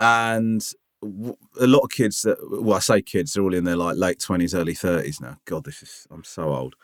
And 0.00 0.64
w- 1.00 1.36
a 1.60 1.66
lot 1.66 1.80
of 1.84 1.90
kids 1.90 2.22
that, 2.22 2.36
well, 2.50 2.76
I 2.76 2.80
say 2.80 3.02
kids, 3.02 3.32
they're 3.32 3.42
all 3.42 3.54
in 3.54 3.64
their 3.64 3.76
like 3.76 3.96
late 3.96 4.18
20s, 4.18 4.54
early 4.54 4.74
30s 4.74 5.20
now. 5.20 5.38
God, 5.44 5.64
this 5.64 5.82
is, 5.82 6.06
I'm 6.10 6.24
so 6.24 6.54
old. 6.54 6.74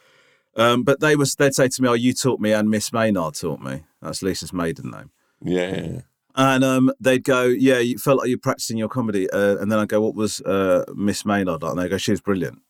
Um, 0.57 0.83
but 0.83 1.01
they 1.01 1.15
was 1.15 1.37
they'd 1.37 1.55
say 1.55 1.69
to 1.69 1.83
me, 1.83 1.89
"Oh, 1.89 1.93
you 1.93 2.13
taught 2.13 2.41
me, 2.41 2.53
and 2.53 2.69
Miss 2.69 2.93
Maynard 2.93 3.35
taught 3.35 3.61
me." 3.61 3.85
That's 4.03 4.21
Lisa's 4.21 4.53
maiden 4.53 4.91
name. 4.91 5.11
Yeah. 5.45 6.01
And 6.35 6.65
um, 6.65 6.91
they'd 6.99 7.23
go, 7.23 7.45
"Yeah, 7.45 7.79
you 7.79 7.99
felt 7.99 8.19
like 8.19 8.29
you're 8.29 8.37
practicing 8.37 8.77
your 8.77 8.89
comedy." 8.89 9.31
Uh, 9.31 9.59
and 9.59 9.71
then 9.71 9.79
I'd 9.79 9.89
go, 9.89 10.01
"What 10.01 10.17
was 10.17 10.41
uh, 10.41 10.85
Miss 10.93 11.25
Maynard 11.25 11.63
like?" 11.63 11.71
And 11.71 11.81
they 11.81 11.89
go, 11.89 11.99
"She 11.99 12.11
was 12.11 12.21
brilliant." 12.21 12.63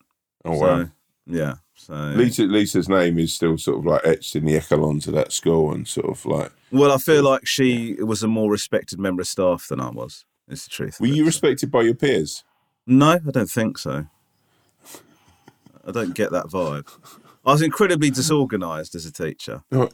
Oh 0.45 0.53
So, 0.53 0.61
wow. 0.61 0.89
yeah. 1.25 1.55
So 1.81 1.93
Lisa, 1.93 2.43
Lisa's 2.43 2.87
name 2.87 3.17
is 3.17 3.33
still 3.33 3.57
sort 3.57 3.79
of 3.79 3.85
like 3.85 4.01
etched 4.05 4.35
in 4.35 4.45
the 4.45 4.55
echelons 4.55 5.07
of 5.07 5.15
that 5.15 5.31
school 5.31 5.73
and 5.73 5.87
sort 5.87 6.07
of 6.09 6.23
like. 6.25 6.51
well, 6.71 6.91
I 6.91 6.97
feel 6.97 7.23
like 7.23 7.47
she 7.47 7.95
was 7.95 8.21
a 8.21 8.27
more 8.27 8.51
respected 8.51 8.99
member 8.99 9.21
of 9.21 9.27
staff 9.27 9.67
than 9.67 9.79
I 9.79 9.89
was. 9.89 10.23
It's 10.47 10.65
the 10.65 10.69
truth. 10.69 10.99
Were 10.99 11.07
it. 11.07 11.15
you 11.15 11.25
respected 11.25 11.71
by 11.71 11.81
your 11.81 11.95
peers? 11.95 12.43
No, 12.85 13.13
I 13.13 13.31
don't 13.31 13.49
think 13.49 13.77
so. 13.79 14.05
I 15.85 15.91
don't 15.91 16.13
get 16.13 16.31
that 16.31 16.45
vibe. 16.47 16.87
I 17.45 17.51
was 17.53 17.61
incredibly 17.63 18.11
disorganised 18.11 18.93
as 18.95 19.05
a 19.05 19.11
teacher. 19.11 19.63
Oh, 19.71 19.89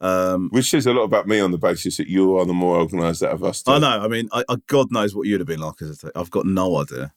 Um, 0.00 0.50
Which 0.50 0.68
says 0.70 0.86
a 0.86 0.92
lot 0.92 1.04
about 1.04 1.26
me 1.26 1.40
on 1.40 1.50
the 1.50 1.58
basis 1.58 1.96
that 1.96 2.08
you 2.08 2.36
are 2.36 2.44
the 2.44 2.52
more 2.52 2.76
organised 2.76 3.22
out 3.22 3.30
of 3.32 3.42
us. 3.42 3.62
two. 3.62 3.72
I 3.72 3.78
know. 3.78 4.00
I 4.04 4.08
mean, 4.08 4.28
I, 4.32 4.44
I, 4.48 4.56
God 4.66 4.92
knows 4.92 5.14
what 5.14 5.26
you'd 5.26 5.40
have 5.40 5.46
been 5.46 5.60
like 5.60 5.80
as 5.80 5.90
a 5.90 5.96
teacher. 5.96 6.12
I've 6.14 6.30
got 6.30 6.44
no 6.46 6.80
idea. 6.80 7.12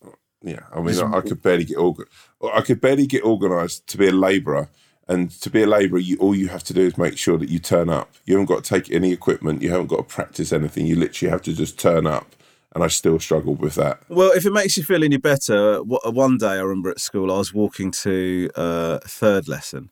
Yeah, 0.47 0.61
I 0.73 0.81
mean, 0.81 0.97
I, 0.99 1.17
I 1.17 1.21
could 1.21 1.41
barely 1.41 1.65
get 1.65 1.77
organ- 1.77 2.05
I 2.53 2.61
could 2.61 2.79
barely 2.79 3.05
get 3.05 3.23
organised 3.23 3.87
to 3.87 3.97
be 3.97 4.07
a 4.07 4.11
labourer, 4.11 4.69
and 5.07 5.31
to 5.31 5.49
be 5.49 5.63
a 5.63 5.67
labourer, 5.67 5.99
you 5.99 6.17
all 6.17 6.35
you 6.35 6.47
have 6.49 6.63
to 6.65 6.73
do 6.73 6.81
is 6.81 6.97
make 6.97 7.17
sure 7.17 7.37
that 7.37 7.49
you 7.49 7.59
turn 7.59 7.89
up. 7.89 8.13
You 8.25 8.35
haven't 8.35 8.47
got 8.47 8.63
to 8.63 8.69
take 8.69 8.91
any 8.91 9.11
equipment. 9.11 9.61
You 9.61 9.71
haven't 9.71 9.87
got 9.87 9.97
to 9.97 10.03
practice 10.03 10.51
anything. 10.51 10.85
You 10.85 10.95
literally 10.95 11.31
have 11.31 11.41
to 11.43 11.53
just 11.53 11.79
turn 11.79 12.07
up. 12.07 12.35
And 12.75 12.83
I 12.83 12.87
still 12.87 13.17
struggled 13.17 13.59
with 13.59 13.75
that. 13.75 14.01
Well, 14.07 14.31
if 14.33 14.45
it 14.45 14.51
makes 14.51 14.77
you 14.77 14.83
feel 14.83 15.03
any 15.03 15.17
better, 15.17 15.79
one 15.79 16.37
day 16.37 16.47
I 16.47 16.59
remember 16.61 16.91
at 16.91 16.99
school 16.99 17.31
I 17.31 17.37
was 17.37 17.53
walking 17.53 17.89
to 17.91 18.51
uh, 18.55 18.99
third 18.99 19.47
lesson, 19.47 19.89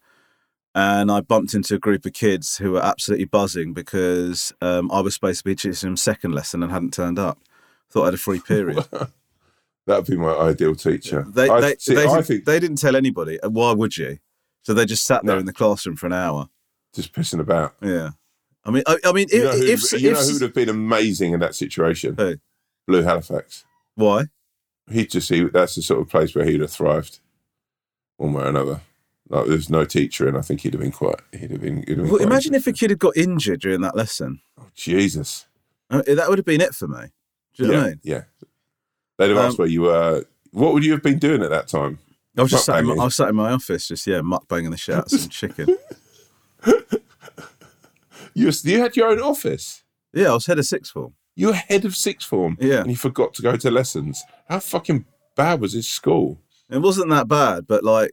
and 0.75 1.09
I 1.09 1.21
bumped 1.21 1.53
into 1.53 1.75
a 1.75 1.79
group 1.79 2.05
of 2.05 2.13
kids 2.13 2.57
who 2.57 2.74
were 2.74 2.83
absolutely 2.83 3.25
buzzing 3.25 3.74
because 3.74 4.53
um, 4.62 4.91
I 4.91 5.00
was 5.00 5.13
supposed 5.15 5.39
to 5.39 5.45
be 5.45 5.55
teaching 5.55 5.88
them 5.88 5.97
second 5.97 6.33
lesson 6.35 6.62
and 6.62 6.71
hadn't 6.71 6.93
turned 6.93 7.17
up. 7.17 7.39
Thought 7.89 8.03
I 8.03 8.05
had 8.07 8.13
a 8.13 8.17
free 8.17 8.39
period. 8.47 8.85
That'd 9.88 10.06
be 10.08 10.18
my 10.18 10.34
ideal 10.36 10.75
teacher. 10.75 11.25
They, 11.30 11.48
I, 11.50 11.62
they, 11.62 11.75
see, 11.80 11.94
they, 11.94 12.06
didn't- 12.08 12.24
think 12.24 12.46
they 12.46 12.60
didn't 12.60 12.77
tell 12.77 12.96
anybody. 12.96 13.39
Uh, 13.39 13.50
Why 13.50 13.72
would 13.72 13.96
you? 13.98 14.18
So 14.63 14.74
they 14.74 14.86
just 14.86 15.06
sat 15.06 15.24
there 15.25 15.36
No. 15.36 15.39
in 15.39 15.46
the 15.46 15.54
classroom 15.54 15.96
for 15.96 16.08
an 16.08 16.13
hour. 16.13 16.50
just 16.94 17.13
pissing 17.13 17.39
about. 17.39 17.76
Yeah. 17.82 18.12
I 18.63 18.71
mean, 18.71 18.82
I, 18.88 18.98
I 19.06 19.12
mean, 19.12 19.28
You 19.32 19.48
if, 19.48 19.54
who, 19.54 19.63
if, 19.65 20.02
you 20.02 20.10
if, 20.10 20.15
know 20.17 20.24
who 20.26 20.34
would 20.34 20.41
have 20.41 20.54
been 20.56 20.69
amazing 20.69 21.34
in 21.34 21.39
that 21.41 21.54
situation? 21.54 22.15
Who? 22.17 22.38
Blue 22.88 23.04
Halifax. 23.04 23.63
why? 23.93 24.26
He'd 24.91 25.10
just 25.12 25.28
see 25.28 25.43
that's 25.43 25.76
the 25.76 25.82
sort 25.84 26.02
of 26.02 26.10
place 26.10 26.34
where 26.36 26.45
he'd 26.45 26.62
have 26.62 26.71
thrived, 26.71 27.19
one 28.17 28.34
way 28.34 28.43
or 28.43 28.48
another. 28.48 28.82
Like 29.30 29.48
there's 29.48 29.69
no 29.69 29.84
teacher, 29.86 30.28
and 30.28 30.38
I 30.38 30.41
think 30.41 30.62
he'd 30.62 30.74
have 30.74 30.82
been 30.82 30.91
quite. 30.91 31.19
He'd 31.32 31.50
have 31.50 31.62
been. 31.62 31.78
He'd 31.78 31.89
have 31.89 31.98
been 31.98 32.10
Well, 32.10 32.21
imagine 32.21 32.54
if 32.54 32.67
a 32.67 32.71
kid 32.74 32.91
had 32.91 33.00
got 33.00 33.17
injured 33.17 33.62
during 33.62 33.82
that 33.82 33.95
lesson. 33.95 34.41
Oh, 34.60 34.67
Jesus. 34.76 35.48
Uh, 35.89 36.04
That 36.08 36.30
would 36.30 36.38
have 36.38 36.45
been 36.45 36.62
it 36.62 36.76
for 36.76 36.88
me. 36.88 37.08
Do 37.56 37.65
you 37.65 37.71
know 37.71 37.78
what 37.78 37.84
I 37.84 37.88
mean? 37.89 38.00
yeah. 38.04 38.24
They'd 39.17 39.30
have 39.30 39.38
Um, 39.38 39.45
asked 39.45 39.58
where 39.60 39.67
you 39.67 39.82
were. 39.84 40.25
What 40.51 40.73
would 40.73 40.84
you 40.86 40.91
have 40.93 41.04
been 41.04 41.19
doing 41.19 41.41
at 41.43 41.49
that 41.49 41.67
time? 41.67 41.99
I 42.38 42.41
was 42.41 42.51
just 42.51 42.65
sat 42.65 42.80
in 42.80 42.86
my, 42.88 42.93
I 42.95 43.06
was 43.06 43.15
sat 43.15 43.30
in 43.30 43.36
my 43.36 43.51
office, 43.51 43.88
just 43.88 44.06
yeah, 44.08 44.19
mukbanging 44.19 44.71
the 44.71 44.78
shit 44.78 44.95
out 44.95 45.12
of 45.12 45.19
some 45.19 45.30
chicken. 45.30 45.78
You 48.34 48.51
you 48.63 48.80
had 48.82 48.95
your 48.97 49.08
own 49.10 49.21
office. 49.21 49.84
Yeah, 50.13 50.32
I 50.32 50.34
was 50.34 50.45
head 50.45 50.60
of 50.60 50.65
sixth 50.65 50.91
form. 50.91 51.13
You 51.36 51.47
were 51.47 51.54
head 51.54 51.86
of 51.86 51.95
sixth 51.95 52.28
form, 52.28 52.58
Yeah. 52.60 52.82
and 52.82 52.89
you 52.89 52.97
forgot 52.97 53.34
to 53.36 53.41
go 53.41 53.56
to 53.56 53.71
lessons. 53.71 54.21
How 54.49 54.60
fucking 54.60 55.06
bad 55.36 55.62
was 55.62 55.73
his 55.73 55.88
school? 55.88 56.39
It 56.69 56.80
wasn't 56.80 57.10
that 57.12 57.28
bad, 57.30 57.65
but 57.67 57.84
like 57.84 58.12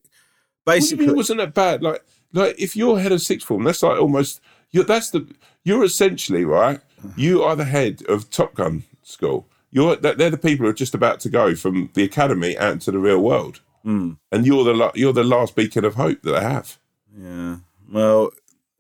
What 0.65 0.75
do 0.75 0.77
you 0.77 0.81
basically, 0.81 1.07
mean 1.07 1.15
it 1.15 1.17
wasn't 1.17 1.39
that 1.39 1.55
bad? 1.55 1.83
Like, 1.83 2.05
like 2.33 2.55
if 2.61 2.77
you're 2.77 2.99
head 3.01 3.11
of 3.13 3.21
sixth 3.21 3.47
form, 3.47 3.65
that's 3.65 3.83
like 3.83 3.99
almost. 4.01 4.41
You're, 4.71 4.85
that's 4.85 5.11
the. 5.11 5.27
You're 5.65 5.85
essentially 5.85 6.45
right. 6.45 6.81
You 7.17 7.43
are 7.43 7.57
the 7.57 7.65
head 7.65 8.03
of 8.09 8.31
Top 8.31 8.55
Gun 8.55 8.85
school. 9.03 9.49
You're 9.73 9.97
they're 9.97 10.31
the 10.31 10.39
people 10.39 10.65
who 10.67 10.71
are 10.71 10.75
just 10.75 10.95
about 10.95 11.19
to 11.21 11.29
go 11.31 11.55
from 11.57 11.91
the 11.95 12.05
academy 12.05 12.57
out 12.59 12.73
into 12.75 12.91
the 12.93 12.99
real 12.99 13.21
world, 13.21 13.61
Mm, 13.85 14.19
and 14.31 14.47
you're 14.47 14.63
the 14.65 14.75
la- 14.75 14.93
you're 14.95 15.13
the 15.15 15.25
last 15.25 15.57
beacon 15.57 15.85
of 15.85 15.95
hope 15.97 16.23
that 16.23 16.33
they 16.33 16.41
have. 16.43 16.79
yeah. 17.19 17.57
Well, 17.91 18.31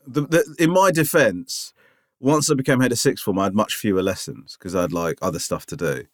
the, 0.06 0.22
the, 0.22 0.54
in 0.58 0.70
my 0.70 0.90
defence, 0.90 1.72
once 2.20 2.50
I 2.50 2.54
became 2.54 2.80
head 2.80 2.92
of 2.92 2.98
sixth 2.98 3.24
form, 3.24 3.38
I 3.38 3.44
had 3.44 3.54
much 3.54 3.74
fewer 3.74 4.02
lessons 4.02 4.56
because 4.56 4.74
I 4.74 4.82
had 4.82 4.92
like 4.92 5.18
other 5.22 5.38
stuff 5.40 5.66
to 5.66 5.76
do. 5.76 6.04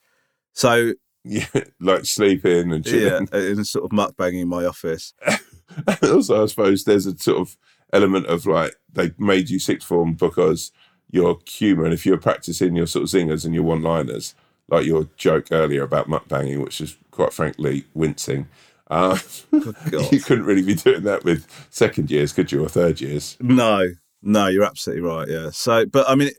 So 0.55 0.95
Yeah, 1.25 1.47
like 1.81 2.05
sleeping 2.07 2.73
and 2.73 2.87
yeah, 2.87 2.91
chilling. 3.21 3.29
and 3.33 3.67
sort 3.67 3.85
of 3.85 3.91
mukbanging 3.91 4.43
in 4.43 4.49
my 4.49 4.65
office. 4.65 5.13
also, 6.03 6.43
I 6.45 6.47
suppose 6.47 6.85
there's 6.85 7.07
a 7.07 7.19
sort 7.19 7.39
of 7.41 7.57
element 7.93 8.27
of 8.27 8.47
like 8.47 8.75
they 8.93 9.13
made 9.19 9.51
you 9.51 9.59
sixth 9.59 9.87
form 9.87 10.15
because 10.15 10.73
your 11.11 11.39
humour, 11.47 11.85
and 11.85 11.93
if 11.95 12.07
you're 12.07 12.17
practicing 12.19 12.77
your 12.77 12.87
sort 12.87 13.03
of 13.05 13.09
zingers 13.11 13.45
and 13.45 13.55
your 13.55 13.65
one-liners, 13.65 14.35
like 14.69 14.85
your 14.85 15.09
joke 15.17 15.49
earlier 15.51 15.83
about 15.83 16.09
mukbanging, 16.09 16.63
which 16.63 16.81
is 16.81 16.97
quite 17.11 17.33
frankly 17.33 17.85
wincing. 17.95 18.49
Uh, 18.91 19.19
God. 19.91 20.13
you 20.13 20.21
couldn't 20.21 20.45
really 20.45 20.63
be 20.63 20.75
doing 20.75 21.03
that 21.03 21.25
with 21.25 21.47
second 21.71 22.11
years, 22.11 22.33
could 22.33 22.51
you, 22.53 22.65
or 22.65 22.69
third 22.69 23.01
years? 23.01 23.37
No, 23.41 23.91
no, 24.23 24.47
you're 24.49 24.65
absolutely 24.65 25.03
right. 25.03 25.29
Yeah. 25.29 25.51
So, 25.51 25.87
but 25.87 26.09
I 26.09 26.15
mean, 26.15 26.31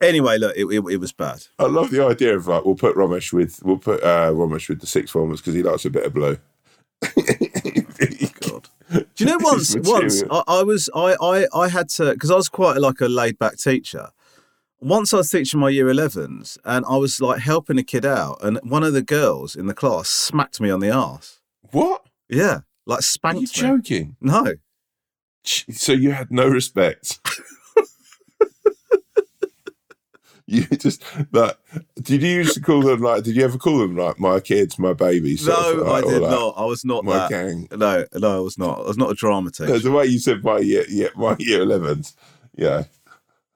anyway, 0.00 0.38
look, 0.38 0.56
it, 0.56 0.66
it, 0.66 0.84
it 0.92 0.98
was 0.98 1.12
bad. 1.12 1.46
I 1.58 1.66
love 1.66 1.90
the 1.90 2.04
idea 2.04 2.36
of 2.36 2.46
like 2.46 2.64
we'll 2.64 2.74
put 2.74 2.96
Romesh 2.96 3.32
with 3.32 3.62
we'll 3.62 3.78
put 3.78 4.02
uh, 4.02 4.30
Romesh 4.30 4.68
with 4.68 4.80
the 4.80 4.86
six 4.86 5.10
formers 5.10 5.40
because 5.40 5.54
he 5.54 5.62
likes 5.62 5.84
a 5.84 5.90
bit 5.90 6.04
of 6.04 6.14
blue. 6.14 6.38
God. 8.40 8.68
Do 8.90 9.06
you 9.18 9.26
know 9.26 9.38
once 9.40 9.76
once. 9.76 10.22
I, 10.30 10.42
I 10.46 10.62
was 10.62 10.88
I, 10.94 11.16
I 11.20 11.46
I 11.54 11.68
had 11.68 11.88
to 11.90 12.12
because 12.12 12.30
I 12.30 12.36
was 12.36 12.48
quite 12.48 12.78
like 12.78 13.00
a 13.00 13.08
laid 13.08 13.38
back 13.38 13.56
teacher. 13.56 14.10
Once 14.80 15.14
I 15.14 15.18
was 15.18 15.30
teaching 15.30 15.58
my 15.60 15.70
year 15.70 15.86
11s 15.86 16.58
and 16.64 16.84
I 16.86 16.96
was 16.96 17.20
like 17.20 17.40
helping 17.40 17.78
a 17.78 17.82
kid 17.82 18.04
out 18.04 18.38
and 18.42 18.58
one 18.62 18.82
of 18.82 18.92
the 18.92 19.02
girls 19.02 19.56
in 19.56 19.66
the 19.66 19.74
class 19.74 20.08
smacked 20.08 20.60
me 20.60 20.70
on 20.70 20.80
the 20.80 20.90
ass. 20.90 21.40
What? 21.72 22.06
Yeah, 22.28 22.60
like 22.84 23.00
spanked 23.02 23.36
Are 23.36 23.66
you 23.66 23.72
me. 23.72 23.78
joking? 23.78 24.16
No. 24.20 24.54
So 25.44 25.92
you 25.92 26.10
had 26.12 26.30
no 26.30 26.46
respect. 26.48 27.20
you 30.46 30.62
just 30.66 31.02
like 31.32 31.56
did 32.00 32.22
you 32.22 32.28
used 32.28 32.54
to 32.54 32.60
call 32.60 32.82
them 32.82 33.00
like 33.00 33.24
did 33.24 33.34
you 33.34 33.44
ever 33.44 33.58
call 33.58 33.78
them 33.78 33.96
like 33.96 34.18
my 34.20 34.40
kids, 34.40 34.78
my 34.78 34.92
babies? 34.92 35.46
No, 35.46 35.54
I 35.54 35.72
like, 35.72 36.04
or 36.04 36.10
did 36.10 36.22
like, 36.22 36.30
not. 36.30 36.54
I 36.56 36.64
was 36.64 36.84
not 36.84 37.04
My 37.04 37.18
that. 37.18 37.30
gang. 37.30 37.68
No, 37.72 38.04
no, 38.14 38.36
I 38.36 38.40
was 38.40 38.58
not. 38.58 38.80
I 38.80 38.82
was 38.82 38.98
not 38.98 39.10
a 39.10 39.14
drama 39.14 39.50
teacher. 39.50 39.70
No, 39.70 39.78
the 39.78 39.90
way 39.90 40.06
you 40.06 40.18
said 40.18 40.44
my 40.44 40.58
year, 40.58 40.84
yeah, 40.88 41.08
my 41.16 41.34
year 41.38 41.60
11s. 41.60 42.14
Yeah. 42.56 42.84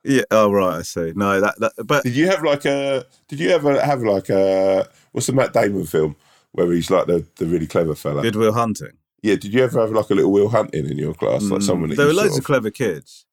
Yeah. 0.04 0.22
Oh 0.30 0.50
right, 0.50 0.78
I 0.78 0.82
see. 0.82 1.12
No, 1.14 1.40
that 1.40 1.58
that. 1.60 1.72
But 1.86 2.04
Did 2.04 2.16
you 2.16 2.26
have 2.28 2.42
like 2.42 2.64
a? 2.64 3.04
Did 3.28 3.38
you 3.40 3.50
ever 3.50 3.80
have 3.84 4.02
like 4.02 4.28
a? 4.30 4.88
What's 5.12 5.26
the 5.26 5.32
Matt 5.34 5.52
Damon 5.52 5.84
film 5.86 6.16
where 6.52 6.70
he's 6.72 6.90
like 6.90 7.06
the, 7.06 7.26
the 7.36 7.46
really 7.46 7.66
clever 7.66 7.94
fella? 7.94 8.22
Good 8.22 8.36
Will 8.36 8.52
Hunting. 8.52 8.92
Yeah. 9.22 9.34
Did 9.36 9.52
you 9.52 9.62
ever 9.62 9.80
have 9.80 9.90
like 9.92 10.08
a 10.10 10.14
little 10.14 10.32
Will 10.32 10.48
Hunting 10.48 10.86
in 10.86 10.96
your 10.98 11.14
class, 11.14 11.42
like 11.42 11.60
Mm, 11.60 11.64
someone? 11.64 11.90
That 11.90 11.96
there 11.96 12.06
were 12.06 12.12
loads 12.14 12.30
sort 12.30 12.40
of 12.40 12.44
clever 12.46 12.70
kids. 12.70 13.26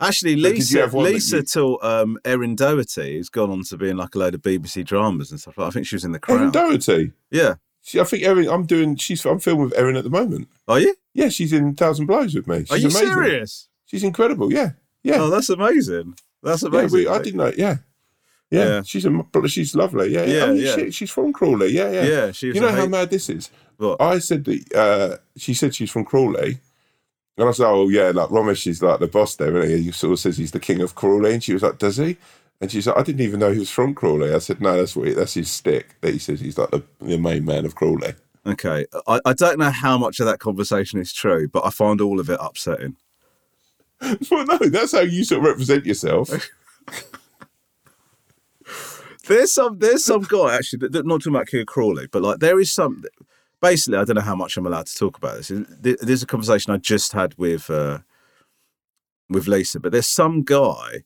Actually, 0.00 0.36
But 0.36 0.42
did 0.42 0.48
you 0.50 0.54
Lisa 0.60 0.80
have 0.80 0.94
one 0.94 1.04
that 1.06 1.12
Lisa 1.12 1.36
you- 1.38 1.42
taught 1.42 1.84
um, 1.84 2.18
Erin 2.24 2.54
Doherty, 2.54 3.16
who's 3.16 3.28
gone 3.28 3.50
on 3.50 3.64
to 3.64 3.76
be 3.76 3.88
in 3.90 3.96
like 3.96 4.14
a 4.14 4.18
load 4.18 4.34
of 4.34 4.42
BBC 4.42 4.84
dramas 4.84 5.30
and 5.32 5.40
stuff. 5.40 5.58
like 5.58 5.66
I 5.66 5.70
think 5.70 5.86
she 5.88 5.96
was 5.96 6.04
in 6.04 6.12
The 6.12 6.20
Crown. 6.20 6.38
Erin 6.38 6.52
Crown. 6.52 6.68
Doherty. 6.70 7.12
yeah. 7.30 7.56
She, 7.82 7.98
I 8.00 8.04
think 8.04 8.22
Erin. 8.22 8.48
I'm 8.48 8.64
doing. 8.64 8.96
She's. 8.96 9.24
I'm 9.26 9.40
filming 9.40 9.64
with 9.64 9.74
Erin 9.78 9.96
at 9.96 10.04
the 10.04 10.10
moment. 10.10 10.48
Are 10.68 10.78
you? 10.78 10.94
Yeah, 11.14 11.30
she's 11.30 11.52
in 11.52 11.74
Thousand 11.74 12.06
Blows 12.06 12.34
with 12.34 12.46
me. 12.46 12.60
She's 12.60 12.70
Are 12.70 12.76
you 12.78 12.88
amazing. 12.88 13.08
serious? 13.08 13.68
She's 13.86 14.04
incredible. 14.04 14.52
Yeah. 14.52 14.70
Yeah. 15.08 15.22
Oh, 15.22 15.30
that's 15.30 15.48
amazing. 15.48 16.16
That's 16.42 16.62
yeah 16.62 16.68
amazing. 16.68 16.98
we, 16.98 17.08
I 17.08 17.18
didn't 17.20 17.38
know. 17.38 17.52
Yeah. 17.56 17.76
Yeah, 18.50 18.64
Yeah. 18.66 18.82
she's 18.82 19.04
a 19.04 19.48
she's 19.48 19.74
lovely. 19.74 20.08
Yeah, 20.08 20.24
yeah. 20.24 20.34
Yeah, 20.36 20.44
I 20.44 20.46
mean, 20.52 20.56
yeah. 20.64 20.74
She, 20.76 20.90
she's 20.90 21.10
from 21.10 21.32
Crawley. 21.32 21.68
Yeah, 21.68 21.90
yeah. 21.90 22.02
Yeah, 22.04 22.32
she 22.32 22.46
You 22.48 22.60
know 22.60 22.70
how 22.70 22.82
hate- 22.82 22.90
mad 22.90 23.10
this 23.10 23.28
is? 23.28 23.50
What? 23.76 24.00
I 24.00 24.18
said 24.20 24.44
that 24.44 24.74
uh, 24.74 25.16
she 25.36 25.54
said 25.54 25.74
she's 25.74 25.90
from 25.90 26.04
Crawley. 26.04 26.58
And 27.36 27.48
I 27.48 27.52
said, 27.52 27.66
oh, 27.68 27.88
yeah, 27.88 28.10
like 28.10 28.30
Romesh 28.30 28.66
is 28.66 28.82
like 28.82 28.98
the 28.98 29.06
boss 29.06 29.36
there. 29.36 29.56
And 29.56 29.70
he 29.70 29.92
sort 29.92 30.12
of 30.14 30.18
says 30.18 30.36
he's 30.36 30.50
the 30.50 30.58
king 30.58 30.80
of 30.80 30.96
Crawley. 30.96 31.34
And 31.34 31.44
she 31.44 31.52
was 31.52 31.62
like, 31.62 31.78
does 31.78 31.96
he? 31.98 32.16
And 32.60 32.72
she's 32.72 32.88
like, 32.88 32.96
I 32.98 33.02
didn't 33.04 33.20
even 33.20 33.38
know 33.38 33.52
he 33.52 33.60
was 33.60 33.70
from 33.70 33.94
Crawley. 33.94 34.34
I 34.34 34.38
said, 34.38 34.60
no, 34.60 34.76
that's 34.76 34.96
what 34.96 35.06
he, 35.06 35.14
that's 35.14 35.34
his 35.34 35.48
stick. 35.48 35.94
That 36.00 36.12
he 36.12 36.18
says 36.18 36.40
he's 36.40 36.58
like 36.58 36.70
the, 36.72 36.82
the 37.00 37.16
main 37.18 37.44
man 37.44 37.64
of 37.64 37.76
Crawley. 37.76 38.14
Okay, 38.44 38.86
I, 39.06 39.20
I 39.24 39.32
don't 39.34 39.58
know 39.60 39.70
how 39.70 39.96
much 39.98 40.18
of 40.18 40.26
that 40.26 40.40
conversation 40.40 40.98
is 40.98 41.12
true, 41.12 41.46
but 41.48 41.64
I 41.64 41.70
find 41.70 42.00
all 42.00 42.18
of 42.18 42.28
it 42.30 42.38
upsetting. 42.42 42.96
Well, 44.30 44.46
no, 44.46 44.58
that's 44.58 44.92
how 44.92 45.00
you 45.00 45.22
of 45.22 45.42
represent 45.42 45.84
yourself. 45.84 46.30
There's 49.28 49.52
some 49.52 49.78
there's 49.78 50.04
some 50.04 50.22
guy 50.22 50.56
actually 50.56 50.88
that, 50.88 51.06
not 51.06 51.20
talking 51.20 51.34
about 51.34 51.52
of 51.52 51.66
Crawley, 51.66 52.06
but 52.06 52.22
like 52.22 52.38
there 52.40 52.58
is 52.58 52.72
some. 52.72 53.04
Basically, 53.60 53.98
I 53.98 54.04
don't 54.04 54.14
know 54.14 54.22
how 54.22 54.36
much 54.36 54.56
I'm 54.56 54.66
allowed 54.66 54.86
to 54.86 54.96
talk 54.96 55.18
about 55.18 55.36
this. 55.36 55.50
There's 55.80 56.22
a 56.22 56.26
conversation 56.26 56.72
I 56.72 56.76
just 56.76 57.12
had 57.12 57.36
with 57.36 57.68
uh, 57.68 57.98
with 59.28 59.46
Lisa, 59.48 59.80
but 59.80 59.92
there's 59.92 60.06
some 60.08 60.42
guy 60.42 61.04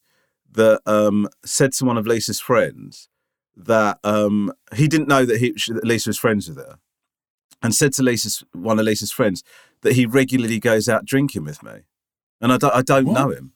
that 0.52 0.82
um, 0.86 1.28
said 1.44 1.72
to 1.72 1.84
one 1.84 1.96
of 1.96 2.06
Lisa's 2.06 2.40
friends 2.40 3.08
that 3.56 3.98
um, 4.04 4.52
he 4.74 4.86
didn't 4.86 5.08
know 5.08 5.24
that 5.24 5.38
he 5.38 5.52
that 5.68 5.84
Lisa 5.84 6.10
was 6.10 6.18
friends 6.18 6.48
with 6.48 6.58
her, 6.58 6.78
and 7.62 7.74
said 7.74 7.92
to 7.94 8.02
Lisa's 8.02 8.44
one 8.52 8.78
of 8.78 8.84
Lisa's 8.84 9.12
friends 9.12 9.42
that 9.80 9.94
he 9.94 10.06
regularly 10.06 10.60
goes 10.60 10.88
out 10.88 11.04
drinking 11.04 11.44
with 11.44 11.62
me, 11.62 11.80
and 12.42 12.52
I 12.52 12.58
don't 12.58 12.74
I 12.74 12.82
don't 12.82 13.06
know 13.12 13.30
him. 13.30 13.52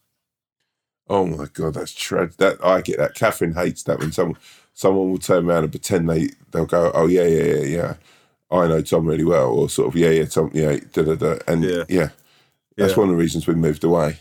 Oh 1.08 1.26
my 1.26 1.46
god, 1.52 1.74
that's 1.74 1.92
tragic. 1.92 2.36
That 2.38 2.64
I 2.64 2.80
get 2.80 2.98
that. 2.98 3.14
Catherine 3.14 3.54
hates 3.54 3.82
that 3.84 3.98
when 4.00 4.12
someone 4.12 4.38
someone 4.74 5.10
will 5.10 5.18
turn 5.18 5.48
around 5.48 5.64
and 5.64 5.72
pretend 5.72 6.08
they 6.08 6.30
they'll 6.52 6.66
go, 6.66 6.90
oh 6.94 7.06
yeah, 7.06 7.24
yeah, 7.26 7.44
yeah, 7.44 7.62
yeah. 7.64 7.94
I 8.50 8.66
know 8.68 8.80
Tom 8.80 9.06
really 9.06 9.24
well, 9.24 9.50
or 9.50 9.68
sort 9.68 9.88
of 9.88 9.96
yeah, 9.96 10.10
yeah, 10.10 10.24
Tom, 10.24 10.50
yeah, 10.54 10.76
da 10.92 11.02
da 11.02 11.14
da, 11.14 11.36
and 11.46 11.62
Yeah. 11.64 11.84
yeah, 11.88 12.08
that's 12.76 12.92
Yeah. 12.92 12.96
one 12.98 13.08
of 13.08 13.16
the 13.16 13.20
reasons 13.22 13.46
we 13.46 13.54
moved 13.54 13.84
away, 13.84 14.18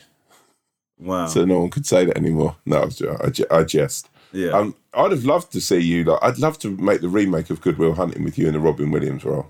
Wow. 0.99 1.27
so 1.27 1.45
no 1.45 1.59
one 1.59 1.69
could 1.69 1.85
say 1.85 2.05
that 2.05 2.17
anymore. 2.17 2.55
No, 2.65 2.89
I, 3.21 3.25
I, 3.55 3.59
I 3.59 3.63
jest. 3.63 4.09
Yeah. 4.31 4.49
Um, 4.49 4.75
I'd 4.93 5.11
have 5.11 5.25
loved 5.25 5.51
to 5.53 5.61
see 5.61 5.79
you. 5.79 6.03
Like, 6.03 6.19
I'd 6.23 6.39
love 6.39 6.57
to 6.59 6.75
make 6.75 7.01
the 7.01 7.07
remake 7.09 7.49
of 7.49 7.61
Good 7.61 7.77
Will 7.77 7.93
Hunting 7.93 8.23
with 8.23 8.37
you 8.37 8.47
in 8.47 8.53
the 8.53 8.59
Robin 8.59 8.91
Williams 8.91 9.23
role. 9.23 9.49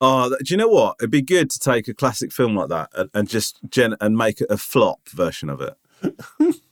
Oh, 0.00 0.28
do 0.30 0.54
you 0.54 0.56
know 0.56 0.68
what? 0.68 0.96
It'd 1.00 1.10
be 1.10 1.22
good 1.22 1.50
to 1.50 1.58
take 1.58 1.88
a 1.88 1.94
classic 1.94 2.30
film 2.32 2.54
like 2.54 2.68
that 2.68 2.90
and, 2.94 3.10
and 3.14 3.28
just 3.28 3.58
gen- 3.68 3.96
and 4.00 4.16
make 4.16 4.40
it 4.40 4.46
a 4.50 4.56
flop 4.56 5.08
version 5.08 5.50
of 5.50 5.60
it, 5.60 5.74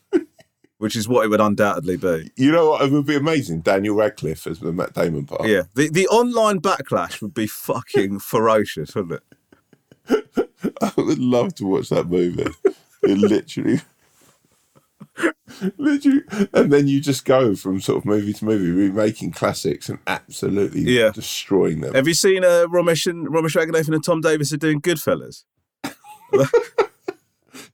which 0.79 0.95
is 0.95 1.09
what 1.09 1.25
it 1.25 1.29
would 1.29 1.41
undoubtedly 1.41 1.97
be. 1.97 2.31
You 2.37 2.53
know 2.53 2.71
what? 2.71 2.83
It 2.83 2.93
would 2.93 3.07
be 3.07 3.17
amazing. 3.17 3.63
Daniel 3.63 3.97
Radcliffe 3.97 4.47
as 4.47 4.61
the 4.61 4.73
Matt 4.73 4.93
Damon 4.95 5.27
part. 5.27 5.49
Yeah, 5.49 5.63
the 5.75 5.89
the 5.89 6.07
online 6.09 6.61
backlash 6.61 7.21
would 7.21 7.35
be 7.35 7.47
fucking 7.49 8.19
ferocious, 8.21 8.95
wouldn't 8.95 9.21
it? 10.09 10.23
I 10.81 10.93
would 10.97 11.19
love 11.19 11.55
to 11.57 11.67
watch 11.67 11.89
that 11.89 12.09
movie. 12.09 12.47
it 13.03 13.19
literally, 13.19 13.81
literally, 15.79 16.23
and 16.53 16.73
then 16.73 16.87
you 16.89 17.01
just 17.01 17.25
go 17.25 17.55
from 17.55 17.81
sort 17.81 17.99
of 17.99 18.05
movie 18.05 18.33
to 18.35 18.45
movie, 18.45 18.71
remaking 18.71 19.33
classics 19.33 19.89
and 19.89 19.99
absolutely 20.07 20.81
Yeah. 20.83 21.11
destroying 21.11 21.81
them. 21.81 21.95
Have 21.95 22.07
you 22.09 22.15
seen 22.15 22.45
uh, 22.45 22.67
Romesh 22.69 23.07
and 23.07 23.27
Romesh 23.29 23.57
Ranganathan 23.57 23.95
and 23.95 24.05
Tom 24.05 24.21
Davis 24.21 24.53
are 24.53 24.57
doing 24.59 24.81
Goodfellas? 24.81 25.45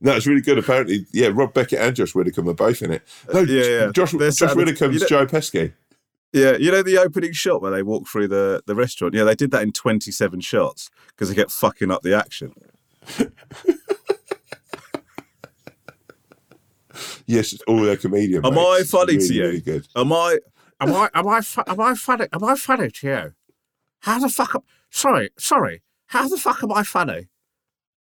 no, 0.00 0.12
it's 0.16 0.26
really 0.26 0.40
good. 0.42 0.58
Apparently, 0.58 1.06
yeah, 1.12 1.30
Rob 1.32 1.54
Beckett 1.54 1.80
and 1.80 1.96
Josh 1.96 2.14
Widdicombe 2.14 2.48
are 2.50 2.54
both 2.54 2.82
in 2.82 2.92
it. 2.92 3.02
No, 3.32 3.40
Yeah, 3.40 3.64
yeah. 3.64 3.90
Josh, 3.92 4.12
They're 4.12 4.30
Josh 4.30 4.54
Widdicombe's 4.54 4.94
you 4.96 5.00
know- 5.00 5.06
Joe 5.06 5.26
Pesci. 5.26 5.72
Yeah, 6.34 6.56
you 6.56 6.70
know 6.70 6.82
the 6.82 6.96
opening 6.96 7.32
shot 7.32 7.60
where 7.60 7.70
they 7.70 7.82
walk 7.82 8.08
through 8.08 8.28
the, 8.28 8.62
the 8.66 8.74
restaurant. 8.74 9.12
Yeah, 9.12 9.24
they 9.24 9.34
did 9.34 9.50
that 9.50 9.62
in 9.62 9.70
twenty 9.70 10.10
seven 10.10 10.40
shots 10.40 10.88
because 11.08 11.28
they 11.28 11.34
kept 11.34 11.50
fucking 11.50 11.90
up 11.90 12.00
the 12.00 12.16
action. 12.16 12.54
Yes, 17.26 17.52
it's 17.52 17.62
all 17.66 17.80
their 17.80 17.96
comedian. 17.96 18.44
Am 18.44 18.54
mates. 18.54 18.94
I 18.94 18.98
funny 18.98 19.16
really, 19.16 19.28
to 19.28 19.34
you? 19.34 19.42
Really 19.44 19.60
good. 19.60 19.86
Am 19.96 20.12
I? 20.12 20.38
Am 20.80 20.94
I 20.94 21.08
am 21.14 21.28
I 21.28 21.40
fu- 21.40 21.62
am 21.66 21.80
I 21.80 21.94
funny? 21.94 22.26
Am 22.32 22.44
I 22.44 22.54
funny 22.56 22.90
to 22.90 23.06
you? 23.06 23.32
How 24.00 24.18
the 24.18 24.28
fuck? 24.28 24.54
Am, 24.54 24.62
sorry, 24.90 25.30
sorry. 25.38 25.82
How 26.06 26.28
the 26.28 26.36
fuck 26.36 26.62
am 26.62 26.72
I 26.72 26.82
funny? 26.82 27.28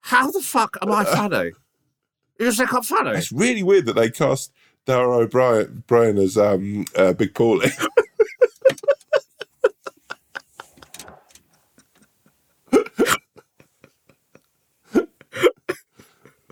How 0.01 0.31
the 0.31 0.41
fuck 0.41 0.77
am 0.81 0.91
I 0.91 1.03
funny? 1.05 1.51
You 2.39 2.51
think 2.51 2.73
I'm 2.73 2.81
funny? 2.81 3.11
It's 3.11 3.31
really 3.31 3.61
weird 3.63 3.85
that 3.85 3.93
they 3.93 4.09
cast 4.09 4.51
Dara 4.85 5.07
Ó 5.07 5.27
Briain 5.27 5.83
Brian 5.85 6.17
as 6.17 6.37
um, 6.37 6.85
uh, 6.95 7.13
Big 7.13 7.33
Paulie. 7.33 7.71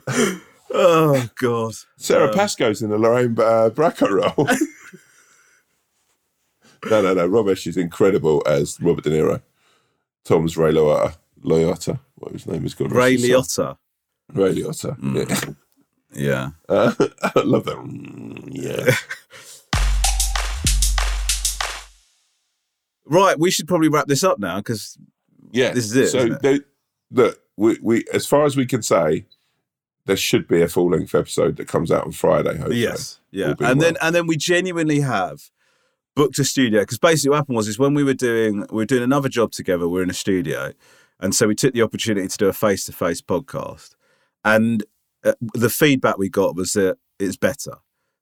Oh 0.72 1.30
god. 1.36 1.74
Sara 1.98 2.34
Pascoe's 2.34 2.82
in 2.82 2.90
the 2.90 2.98
Lorraine 2.98 3.32
uh, 3.40 3.70
Bracco 3.74 4.10
role. 4.10 4.48
no, 6.90 7.02
no, 7.02 7.14
no. 7.14 7.28
Romesh 7.30 7.68
is 7.68 7.78
incredible 7.78 8.44
as 8.46 8.78
Robert 8.82 9.04
De 9.04 9.10
Niro. 9.10 9.42
Tom's 10.24 10.58
Ray 10.58 10.72
Liotta. 10.74 11.16
Liotta. 11.44 12.00
What 12.16 12.34
his 12.34 12.46
name 12.46 12.66
is 12.66 12.74
called? 12.76 12.92
Ray 12.92 13.16
Liotta. 13.18 13.78
Ray 14.34 14.54
Liotta. 14.56 15.56
Yeah. 16.14 16.22
Yeah. 16.22 16.50
Uh, 16.68 16.94
I 17.36 17.40
love 17.40 17.66
that. 17.66 17.78
Mm, 17.78 18.50
yeah. 18.52 18.96
Right, 23.06 23.40
we 23.40 23.50
should 23.50 23.68
probably 23.68 23.90
wrap 23.90 24.08
this 24.08 24.24
up 24.24 24.40
now 24.40 24.58
because 24.58 24.98
Yeah. 25.52 25.72
This 25.72 25.86
is 25.86 25.96
it, 25.96 26.08
So, 26.10 26.28
they- 26.44 26.60
look, 27.12 27.40
we, 27.58 27.78
we, 27.82 28.06
as 28.14 28.28
far 28.28 28.46
as 28.46 28.56
we 28.56 28.68
can 28.68 28.84
say, 28.84 29.26
there 30.06 30.18
should 30.18 30.48
be 30.48 30.62
a 30.62 30.68
full 30.68 30.90
length 30.90 31.14
episode 31.14 31.58
that 31.58 31.68
comes 31.68 31.92
out 31.92 32.06
on 32.06 32.12
Friday, 32.12 32.58
hopefully. 32.58 32.78
yes, 32.82 33.20
yeah, 33.32 33.54
and 33.60 33.82
then 33.82 33.96
and 34.02 34.16
then 34.16 34.28
we 34.28 34.38
genuinely 34.38 35.02
have 35.02 35.50
booked 36.16 36.40
a 36.40 36.44
studio 36.44 36.82
because 36.82 36.98
basically 36.98 37.30
what 37.30 37.38
happened 37.38 37.56
was 37.58 37.68
is 37.68 37.78
when 37.80 37.94
we 37.94 38.04
were 38.04 38.14
doing 38.14 38.62
we 38.72 38.78
were 38.78 38.86
doing 38.86 39.04
another 39.04 39.30
job 39.30 39.52
together, 39.52 39.88
we 39.88 40.00
are 40.00 40.04
in 40.04 40.10
a 40.10 40.14
studio, 40.14 40.74
and 41.20 41.36
so 41.36 41.48
we 41.48 41.56
took 41.56 41.74
the 41.74 41.82
opportunity 41.82 42.28
to 42.28 42.38
do 42.38 42.48
a 42.48 42.54
face 42.54 42.86
to 42.86 42.92
face 42.92 43.22
podcast, 43.22 43.96
and 44.44 44.84
uh, 45.24 45.34
the 45.54 45.70
feedback 45.70 46.18
we 46.18 46.30
got 46.30 46.56
was 46.56 46.74
that 46.74 46.98
it's 47.20 47.38
better. 47.38 47.76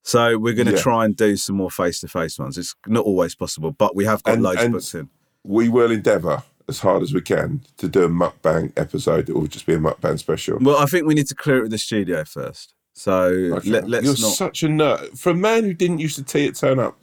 So 0.04 0.38
we're 0.38 0.54
going 0.54 0.68
to 0.68 0.74
Yeah. 0.74 0.82
try 0.82 1.04
and 1.06 1.16
do 1.16 1.36
some 1.36 1.58
more 1.58 1.70
face 1.70 2.00
to 2.00 2.08
face 2.08 2.40
ones. 2.40 2.58
It's 2.58 2.74
not 2.88 3.04
always 3.06 3.36
possible, 3.36 3.72
but 3.72 3.94
we 3.96 4.06
have 4.06 4.24
got 4.24 4.36
And- 4.36 4.44
loads 4.44 4.62
and- 4.62 4.72
booked 4.74 4.96
in. 4.96 5.10
we 5.44 5.68
will 5.70 5.92
endeavour 5.92 6.44
as 6.70 6.80
hard 6.80 7.02
as 7.04 7.14
we 7.14 7.22
can 7.22 7.62
to 7.78 7.88
do 7.88 8.04
a 8.04 8.10
mukbang 8.10 8.72
episode. 8.78 9.30
It 9.30 9.34
will 9.36 9.48
just 9.48 9.66
be 9.66 9.74
a 9.74 9.80
mukbang 9.80 10.20
special. 10.20 10.58
Well, 10.60 10.78
I 10.78 10.86
think 10.86 11.06
we 11.08 11.14
need 11.14 11.28
to 11.28 11.36
clear 11.36 11.58
it 11.60 11.62
with 11.64 11.72
the 11.72 11.78
studio 11.78 12.24
first. 12.26 12.74
So 12.94 13.24
Okay. 13.58 13.70
let, 13.70 13.88
let's 13.90 14.06
You're 14.06 14.14
not. 14.20 14.36
such 14.36 14.64
a 14.64 14.68
nerd. 14.68 15.18
For 15.18 15.30
a 15.32 15.36
man 15.36 15.64
who 15.64 15.74
didn't 15.74 16.00
used 16.00 16.16
to 16.18 16.24
te- 16.24 16.52
turn 16.52 16.80
up 16.80 16.98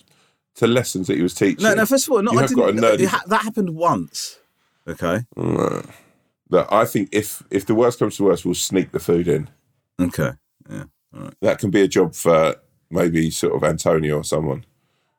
to 0.57 0.67
lessons 0.67 1.07
that 1.07 1.17
he 1.17 1.23
was 1.23 1.35
teaching. 1.35 1.63
No, 1.63 1.75
no. 1.75 1.87
First 1.87 2.07
of 2.09 2.13
all, 2.13 2.23
no, 2.23 2.33
you 2.33 2.39
I 2.41 2.47
didn't. 2.47 2.77
nerdy. 2.79 3.07
ha- 3.07 3.23
that 3.29 3.43
happened 3.43 3.71
once. 3.77 4.39
Okay. 4.89 5.21
Mm. 5.37 5.89
That 6.51 6.71
I 6.73 6.85
think 6.85 7.09
if 7.13 7.43
if 7.51 7.65
the 7.67 7.75
worst 7.75 7.99
comes 7.99 8.17
to 8.17 8.25
worst, 8.25 8.45
we'll 8.45 8.55
sneak 8.55 8.93
the 8.93 9.01
food 9.01 9.29
in. 9.29 9.49
Okay. 10.01 10.33
Yeah. 10.71 10.85
That 11.41 11.59
can 11.59 11.71
be 11.71 11.81
a 11.81 11.89
job 11.89 12.15
for 12.15 12.57
maybe 12.91 13.31
sort 13.31 13.55
of 13.55 13.65
Antonio 13.65 14.19
or 14.19 14.25
someone. 14.25 14.65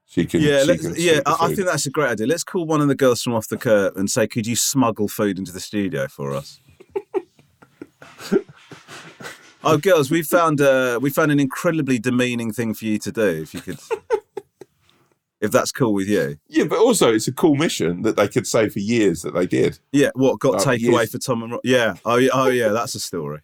She 0.08 0.26
can. 0.26 0.42
Yeah. 0.42 0.64
she 0.64 0.78
can 0.78 0.94
yeah. 0.98 1.20
I, 1.26 1.38
I 1.42 1.48
think 1.56 1.68
that's 1.68 1.86
a 1.86 1.90
great 1.90 2.12
idea. 2.12 2.28
Let's 2.28 2.44
call 2.44 2.66
one 2.66 2.82
of 2.82 2.88
the 2.88 2.96
girls 2.96 3.22
from 3.22 3.34
off 3.34 3.48
the 3.48 3.58
curb 3.58 3.98
and 3.98 4.10
say, 4.10 4.28
"Could 4.28 4.48
you 4.48 4.56
smuggle 4.56 5.08
food 5.08 5.38
into 5.40 5.52
the 5.52 5.60
studio 5.60 6.08
for 6.08 6.34
us?" 6.34 6.60
oh, 9.64 9.78
girls, 9.78 10.12
we 10.12 10.22
found 10.22 10.62
uh, 10.62 11.00
we 11.02 11.10
found 11.10 11.32
an 11.32 11.40
incredibly 11.40 12.00
demeaning 12.00 12.52
thing 12.54 12.74
for 12.74 12.86
you 12.86 12.98
to 13.00 13.12
do. 13.12 13.28
If 13.42 13.54
you 13.54 13.62
could, 13.62 13.80
if 15.42 15.52
that's 15.52 15.72
cool 15.72 15.94
with 15.94 16.08
you. 16.08 16.38
Yeah, 16.48 16.66
but 16.66 16.80
also 16.80 17.14
it's 17.14 17.28
a 17.28 17.34
cool 17.34 17.56
mission 17.56 18.02
that 18.04 18.16
they 18.16 18.28
could 18.28 18.48
say 18.48 18.70
for 18.70 18.80
years 18.80 19.22
that 19.24 19.34
they 19.34 19.46
did. 19.46 19.80
Yeah. 19.92 20.12
What 20.16 20.40
got 20.40 20.56
Oh, 20.62 20.64
taken 20.64 20.94
away 20.94 21.06
for 21.08 21.18
Tom 21.18 21.44
and 21.44 21.52
Ro- 21.54 21.60
Yeah. 21.64 21.96
Oh, 22.06 22.16
yeah. 22.18 22.30
Oh, 22.34 22.48
yeah. 22.48 22.70
That's 22.70 22.96
a 22.96 23.00
story. 23.00 23.40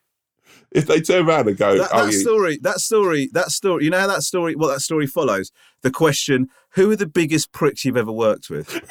If 0.72 0.88
they 0.88 1.02
turn 1.02 1.28
around 1.28 1.50
and 1.50 1.58
go, 1.58 1.78
that, 1.78 1.90
"Oh, 1.92 2.06
that 2.06 2.14
you, 2.14 2.20
story, 2.20 2.58
that 2.62 2.80
story, 2.80 3.30
that 3.34 3.52
story. 3.52 3.84
You 3.84 3.90
know 3.90 4.00
how 4.00 4.08
that 4.08 4.24
story, 4.24 4.56
what 4.56 4.68
that 4.68 4.80
story 4.80 5.06
follows? 5.06 5.52
The 5.82 5.92
question: 5.92 6.48
Who 6.72 6.92
are 6.92 6.96
the 6.96 7.06
biggest 7.08 7.52
pricks 7.52 7.84
you've 7.84 7.98
ever 7.98 8.12
worked 8.12 8.50
with? 8.50 8.70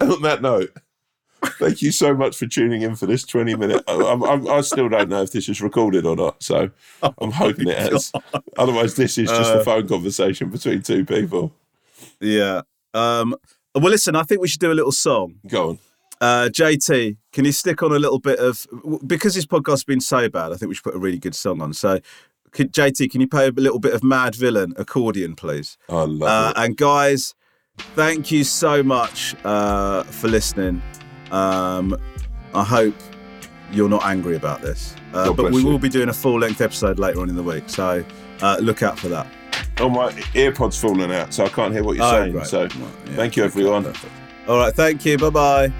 on 0.00 0.22
that 0.22 0.42
note, 0.42 0.72
thank 1.58 1.82
you 1.82 1.92
so 1.92 2.14
much 2.14 2.36
for 2.36 2.46
tuning 2.46 2.82
in 2.82 2.96
for 2.96 3.06
this 3.06 3.24
20 3.24 3.54
minute. 3.54 3.84
I, 3.86 3.94
I'm, 3.94 4.22
I'm, 4.22 4.48
I 4.48 4.60
still 4.62 4.88
don't 4.88 5.08
know 5.08 5.22
if 5.22 5.32
this 5.32 5.48
is 5.48 5.60
recorded 5.60 6.06
or 6.06 6.16
not, 6.16 6.42
so 6.42 6.70
I'm 7.18 7.30
hoping 7.30 7.68
it 7.68 7.78
has. 7.78 8.12
Otherwise, 8.58 8.94
this 8.96 9.18
is 9.18 9.28
just 9.28 9.52
Uh, 9.52 9.58
a 9.60 9.64
phone 9.64 9.88
conversation 9.88 10.48
between 10.50 10.82
two 10.82 11.04
people. 11.04 11.52
Yeah. 12.20 12.62
Um. 12.94 13.34
Well, 13.74 13.90
listen. 13.90 14.16
I 14.16 14.22
think 14.24 14.40
we 14.40 14.48
should 14.48 14.60
do 14.60 14.72
a 14.72 14.74
little 14.74 14.92
song. 14.92 15.36
Go 15.46 15.68
on. 15.70 15.78
Uh, 16.20 16.48
JT, 16.52 17.16
can 17.32 17.44
you 17.46 17.52
stick 17.52 17.82
on 17.82 17.92
a 17.92 17.98
little 17.98 18.18
bit 18.18 18.38
of 18.38 18.66
because 19.06 19.34
this 19.34 19.46
podcast's 19.46 19.84
been 19.84 20.00
so 20.00 20.28
bad? 20.28 20.52
I 20.52 20.56
think 20.56 20.68
we 20.68 20.74
should 20.74 20.84
put 20.84 20.94
a 20.94 20.98
really 20.98 21.18
good 21.18 21.34
song 21.34 21.62
on. 21.62 21.72
So, 21.72 22.00
could, 22.50 22.72
JT, 22.72 23.10
can 23.10 23.20
you 23.20 23.28
play 23.28 23.46
a 23.48 23.50
little 23.52 23.78
bit 23.78 23.94
of 23.94 24.02
Madvillain 24.02 24.78
accordion, 24.78 25.34
please? 25.34 25.78
I 25.88 26.02
love 26.02 26.22
Uh, 26.22 26.52
it. 26.56 26.62
and 26.64 26.76
guys, 26.76 27.34
thank 27.94 28.30
you 28.30 28.44
so 28.44 28.82
much 28.82 29.34
uh, 29.44 30.02
for 30.02 30.28
listening. 30.28 30.82
Um, 31.30 31.96
I 32.54 32.64
hope 32.64 32.94
you're 33.72 33.88
not 33.88 34.04
angry 34.04 34.36
about 34.36 34.60
this, 34.62 34.94
uh, 35.14 35.32
but 35.32 35.52
we 35.52 35.62
you. 35.62 35.66
will 35.68 35.78
be 35.78 35.88
doing 35.88 36.08
a 36.08 36.12
full 36.12 36.38
length 36.40 36.60
episode 36.60 36.98
later 36.98 37.20
on 37.20 37.30
in 37.30 37.36
the 37.36 37.42
week, 37.42 37.64
so 37.68 38.04
uh, 38.42 38.58
look 38.60 38.82
out 38.82 38.98
for 38.98 39.08
that. 39.08 39.26
Oh, 39.78 39.88
my 39.88 40.10
earpods 40.34 40.78
falling 40.78 41.12
out, 41.12 41.32
so 41.32 41.44
I 41.44 41.48
can't 41.48 41.72
hear 41.72 41.82
what 41.84 41.96
you're 41.96 42.04
Oh, 42.04 42.10
saying. 42.10 42.32
great. 42.32 42.46
So, 42.46 42.62
yeah, 42.64 42.68
thank 43.14 43.36
you, 43.36 43.44
everyone. 43.44 43.84
perfect. 43.84 44.12
All 44.48 44.58
right, 44.58 44.74
thank 44.74 45.04
you. 45.06 45.16
Bye 45.16 45.30
bye. 45.30 45.72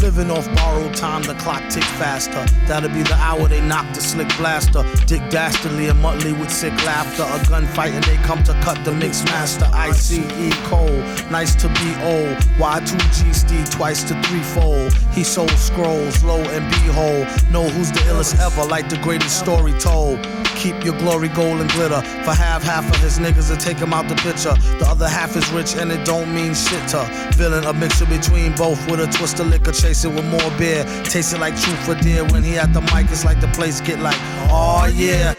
Living 0.00 0.30
off 0.30 0.46
borrowed 0.54 0.94
time, 0.94 1.22
the 1.22 1.34
clock 1.34 1.62
tick 1.68 1.84
faster. 1.84 2.42
That'll 2.66 2.88
be 2.88 3.02
the 3.02 3.16
hour 3.16 3.46
they 3.48 3.60
knock 3.60 3.86
the 3.94 4.00
slick 4.00 4.34
blaster. 4.38 4.82
Dick 5.04 5.20
Dastardly 5.28 5.88
and 5.88 6.02
Muttley 6.02 6.38
with 6.38 6.50
sick 6.50 6.72
laughter. 6.86 7.22
A 7.22 7.38
gunfight 7.50 7.92
and 7.92 8.02
they 8.04 8.16
come 8.16 8.42
to 8.44 8.54
cut 8.62 8.82
the 8.84 8.92
mix 8.92 9.22
master. 9.24 9.68
ICE 9.74 10.20
Cole, 10.68 11.02
nice 11.30 11.54
to 11.56 11.68
be 11.68 11.94
old. 12.02 12.36
Y2G 12.56 13.34
Steve 13.34 13.68
twice 13.68 14.02
to 14.04 14.14
threefold. 14.22 14.94
He 15.12 15.22
sold 15.22 15.50
scrolls, 15.50 16.24
low 16.24 16.40
and 16.40 16.68
behold. 16.70 17.26
Know 17.52 17.68
who's 17.68 17.92
the 17.92 18.00
illest 18.00 18.38
ever, 18.40 18.66
like 18.66 18.88
the 18.88 18.98
greatest 18.98 19.38
story 19.38 19.72
told. 19.78 20.26
Keep 20.56 20.84
your 20.84 20.98
glory 20.98 21.28
gold 21.28 21.60
and 21.60 21.70
glitter. 21.72 22.00
For 22.24 22.34
half, 22.34 22.62
half 22.62 22.88
of 22.90 23.00
his 23.00 23.18
niggas 23.18 23.50
to 23.50 23.56
take 23.56 23.78
him 23.78 23.92
out 23.92 24.08
the 24.08 24.16
picture. 24.16 24.54
The 24.78 24.86
other 24.88 25.08
half 25.08 25.36
is 25.36 25.50
rich 25.52 25.74
and 25.76 25.90
it 25.90 26.04
don't 26.04 26.34
mean 26.34 26.54
shit 26.54 26.88
to. 26.88 27.08
Villain, 27.34 27.64
a 27.64 27.72
mixture 27.72 28.06
between 28.06 28.54
both 28.56 28.78
with 28.90 29.00
a 29.00 29.06
twist 29.06 29.40
of 29.40 29.46
liquor, 29.46 29.72
chasing 29.90 30.14
with 30.14 30.24
more 30.26 30.50
beer. 30.56 30.84
Tasting 31.04 31.40
like 31.40 31.58
truth 31.60 31.84
for 31.84 31.96
dear. 31.96 32.24
When 32.26 32.44
he 32.44 32.56
at 32.56 32.72
the 32.72 32.80
mic, 32.80 33.10
it's 33.10 33.24
like 33.24 33.40
the 33.40 33.48
place 33.48 33.80
get 33.80 33.98
like, 33.98 34.16
oh 34.48 34.88
yeah. 34.94 35.34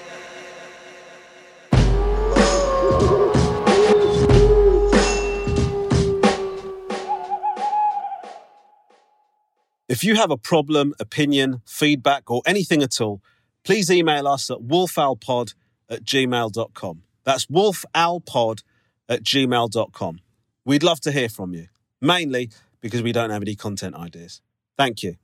If 9.87 10.03
you 10.03 10.15
have 10.15 10.31
a 10.31 10.37
problem, 10.37 10.93
opinion, 10.99 11.61
feedback, 11.65 12.29
or 12.31 12.41
anything 12.45 12.81
at 12.81 12.99
all, 12.99 13.21
please 13.63 13.89
email 13.89 14.27
us 14.27 14.49
at 14.49 14.57
wolfowlpod 14.59 15.53
at 15.89 16.03
gmail.com. 16.03 17.03
That's 17.23 17.45
wolfowlpod 17.45 18.63
at 19.07 19.23
gmail.com. 19.23 20.19
We'd 20.65 20.83
love 20.83 21.01
to 21.01 21.11
hear 21.11 21.29
from 21.29 21.53
you, 21.53 21.67
mainly 22.01 22.49
because 22.81 23.01
we 23.01 23.11
don't 23.11 23.29
have 23.29 23.41
any 23.41 23.55
content 23.55 23.95
ideas. 23.95 24.41
Thank 24.77 25.03
you. 25.03 25.20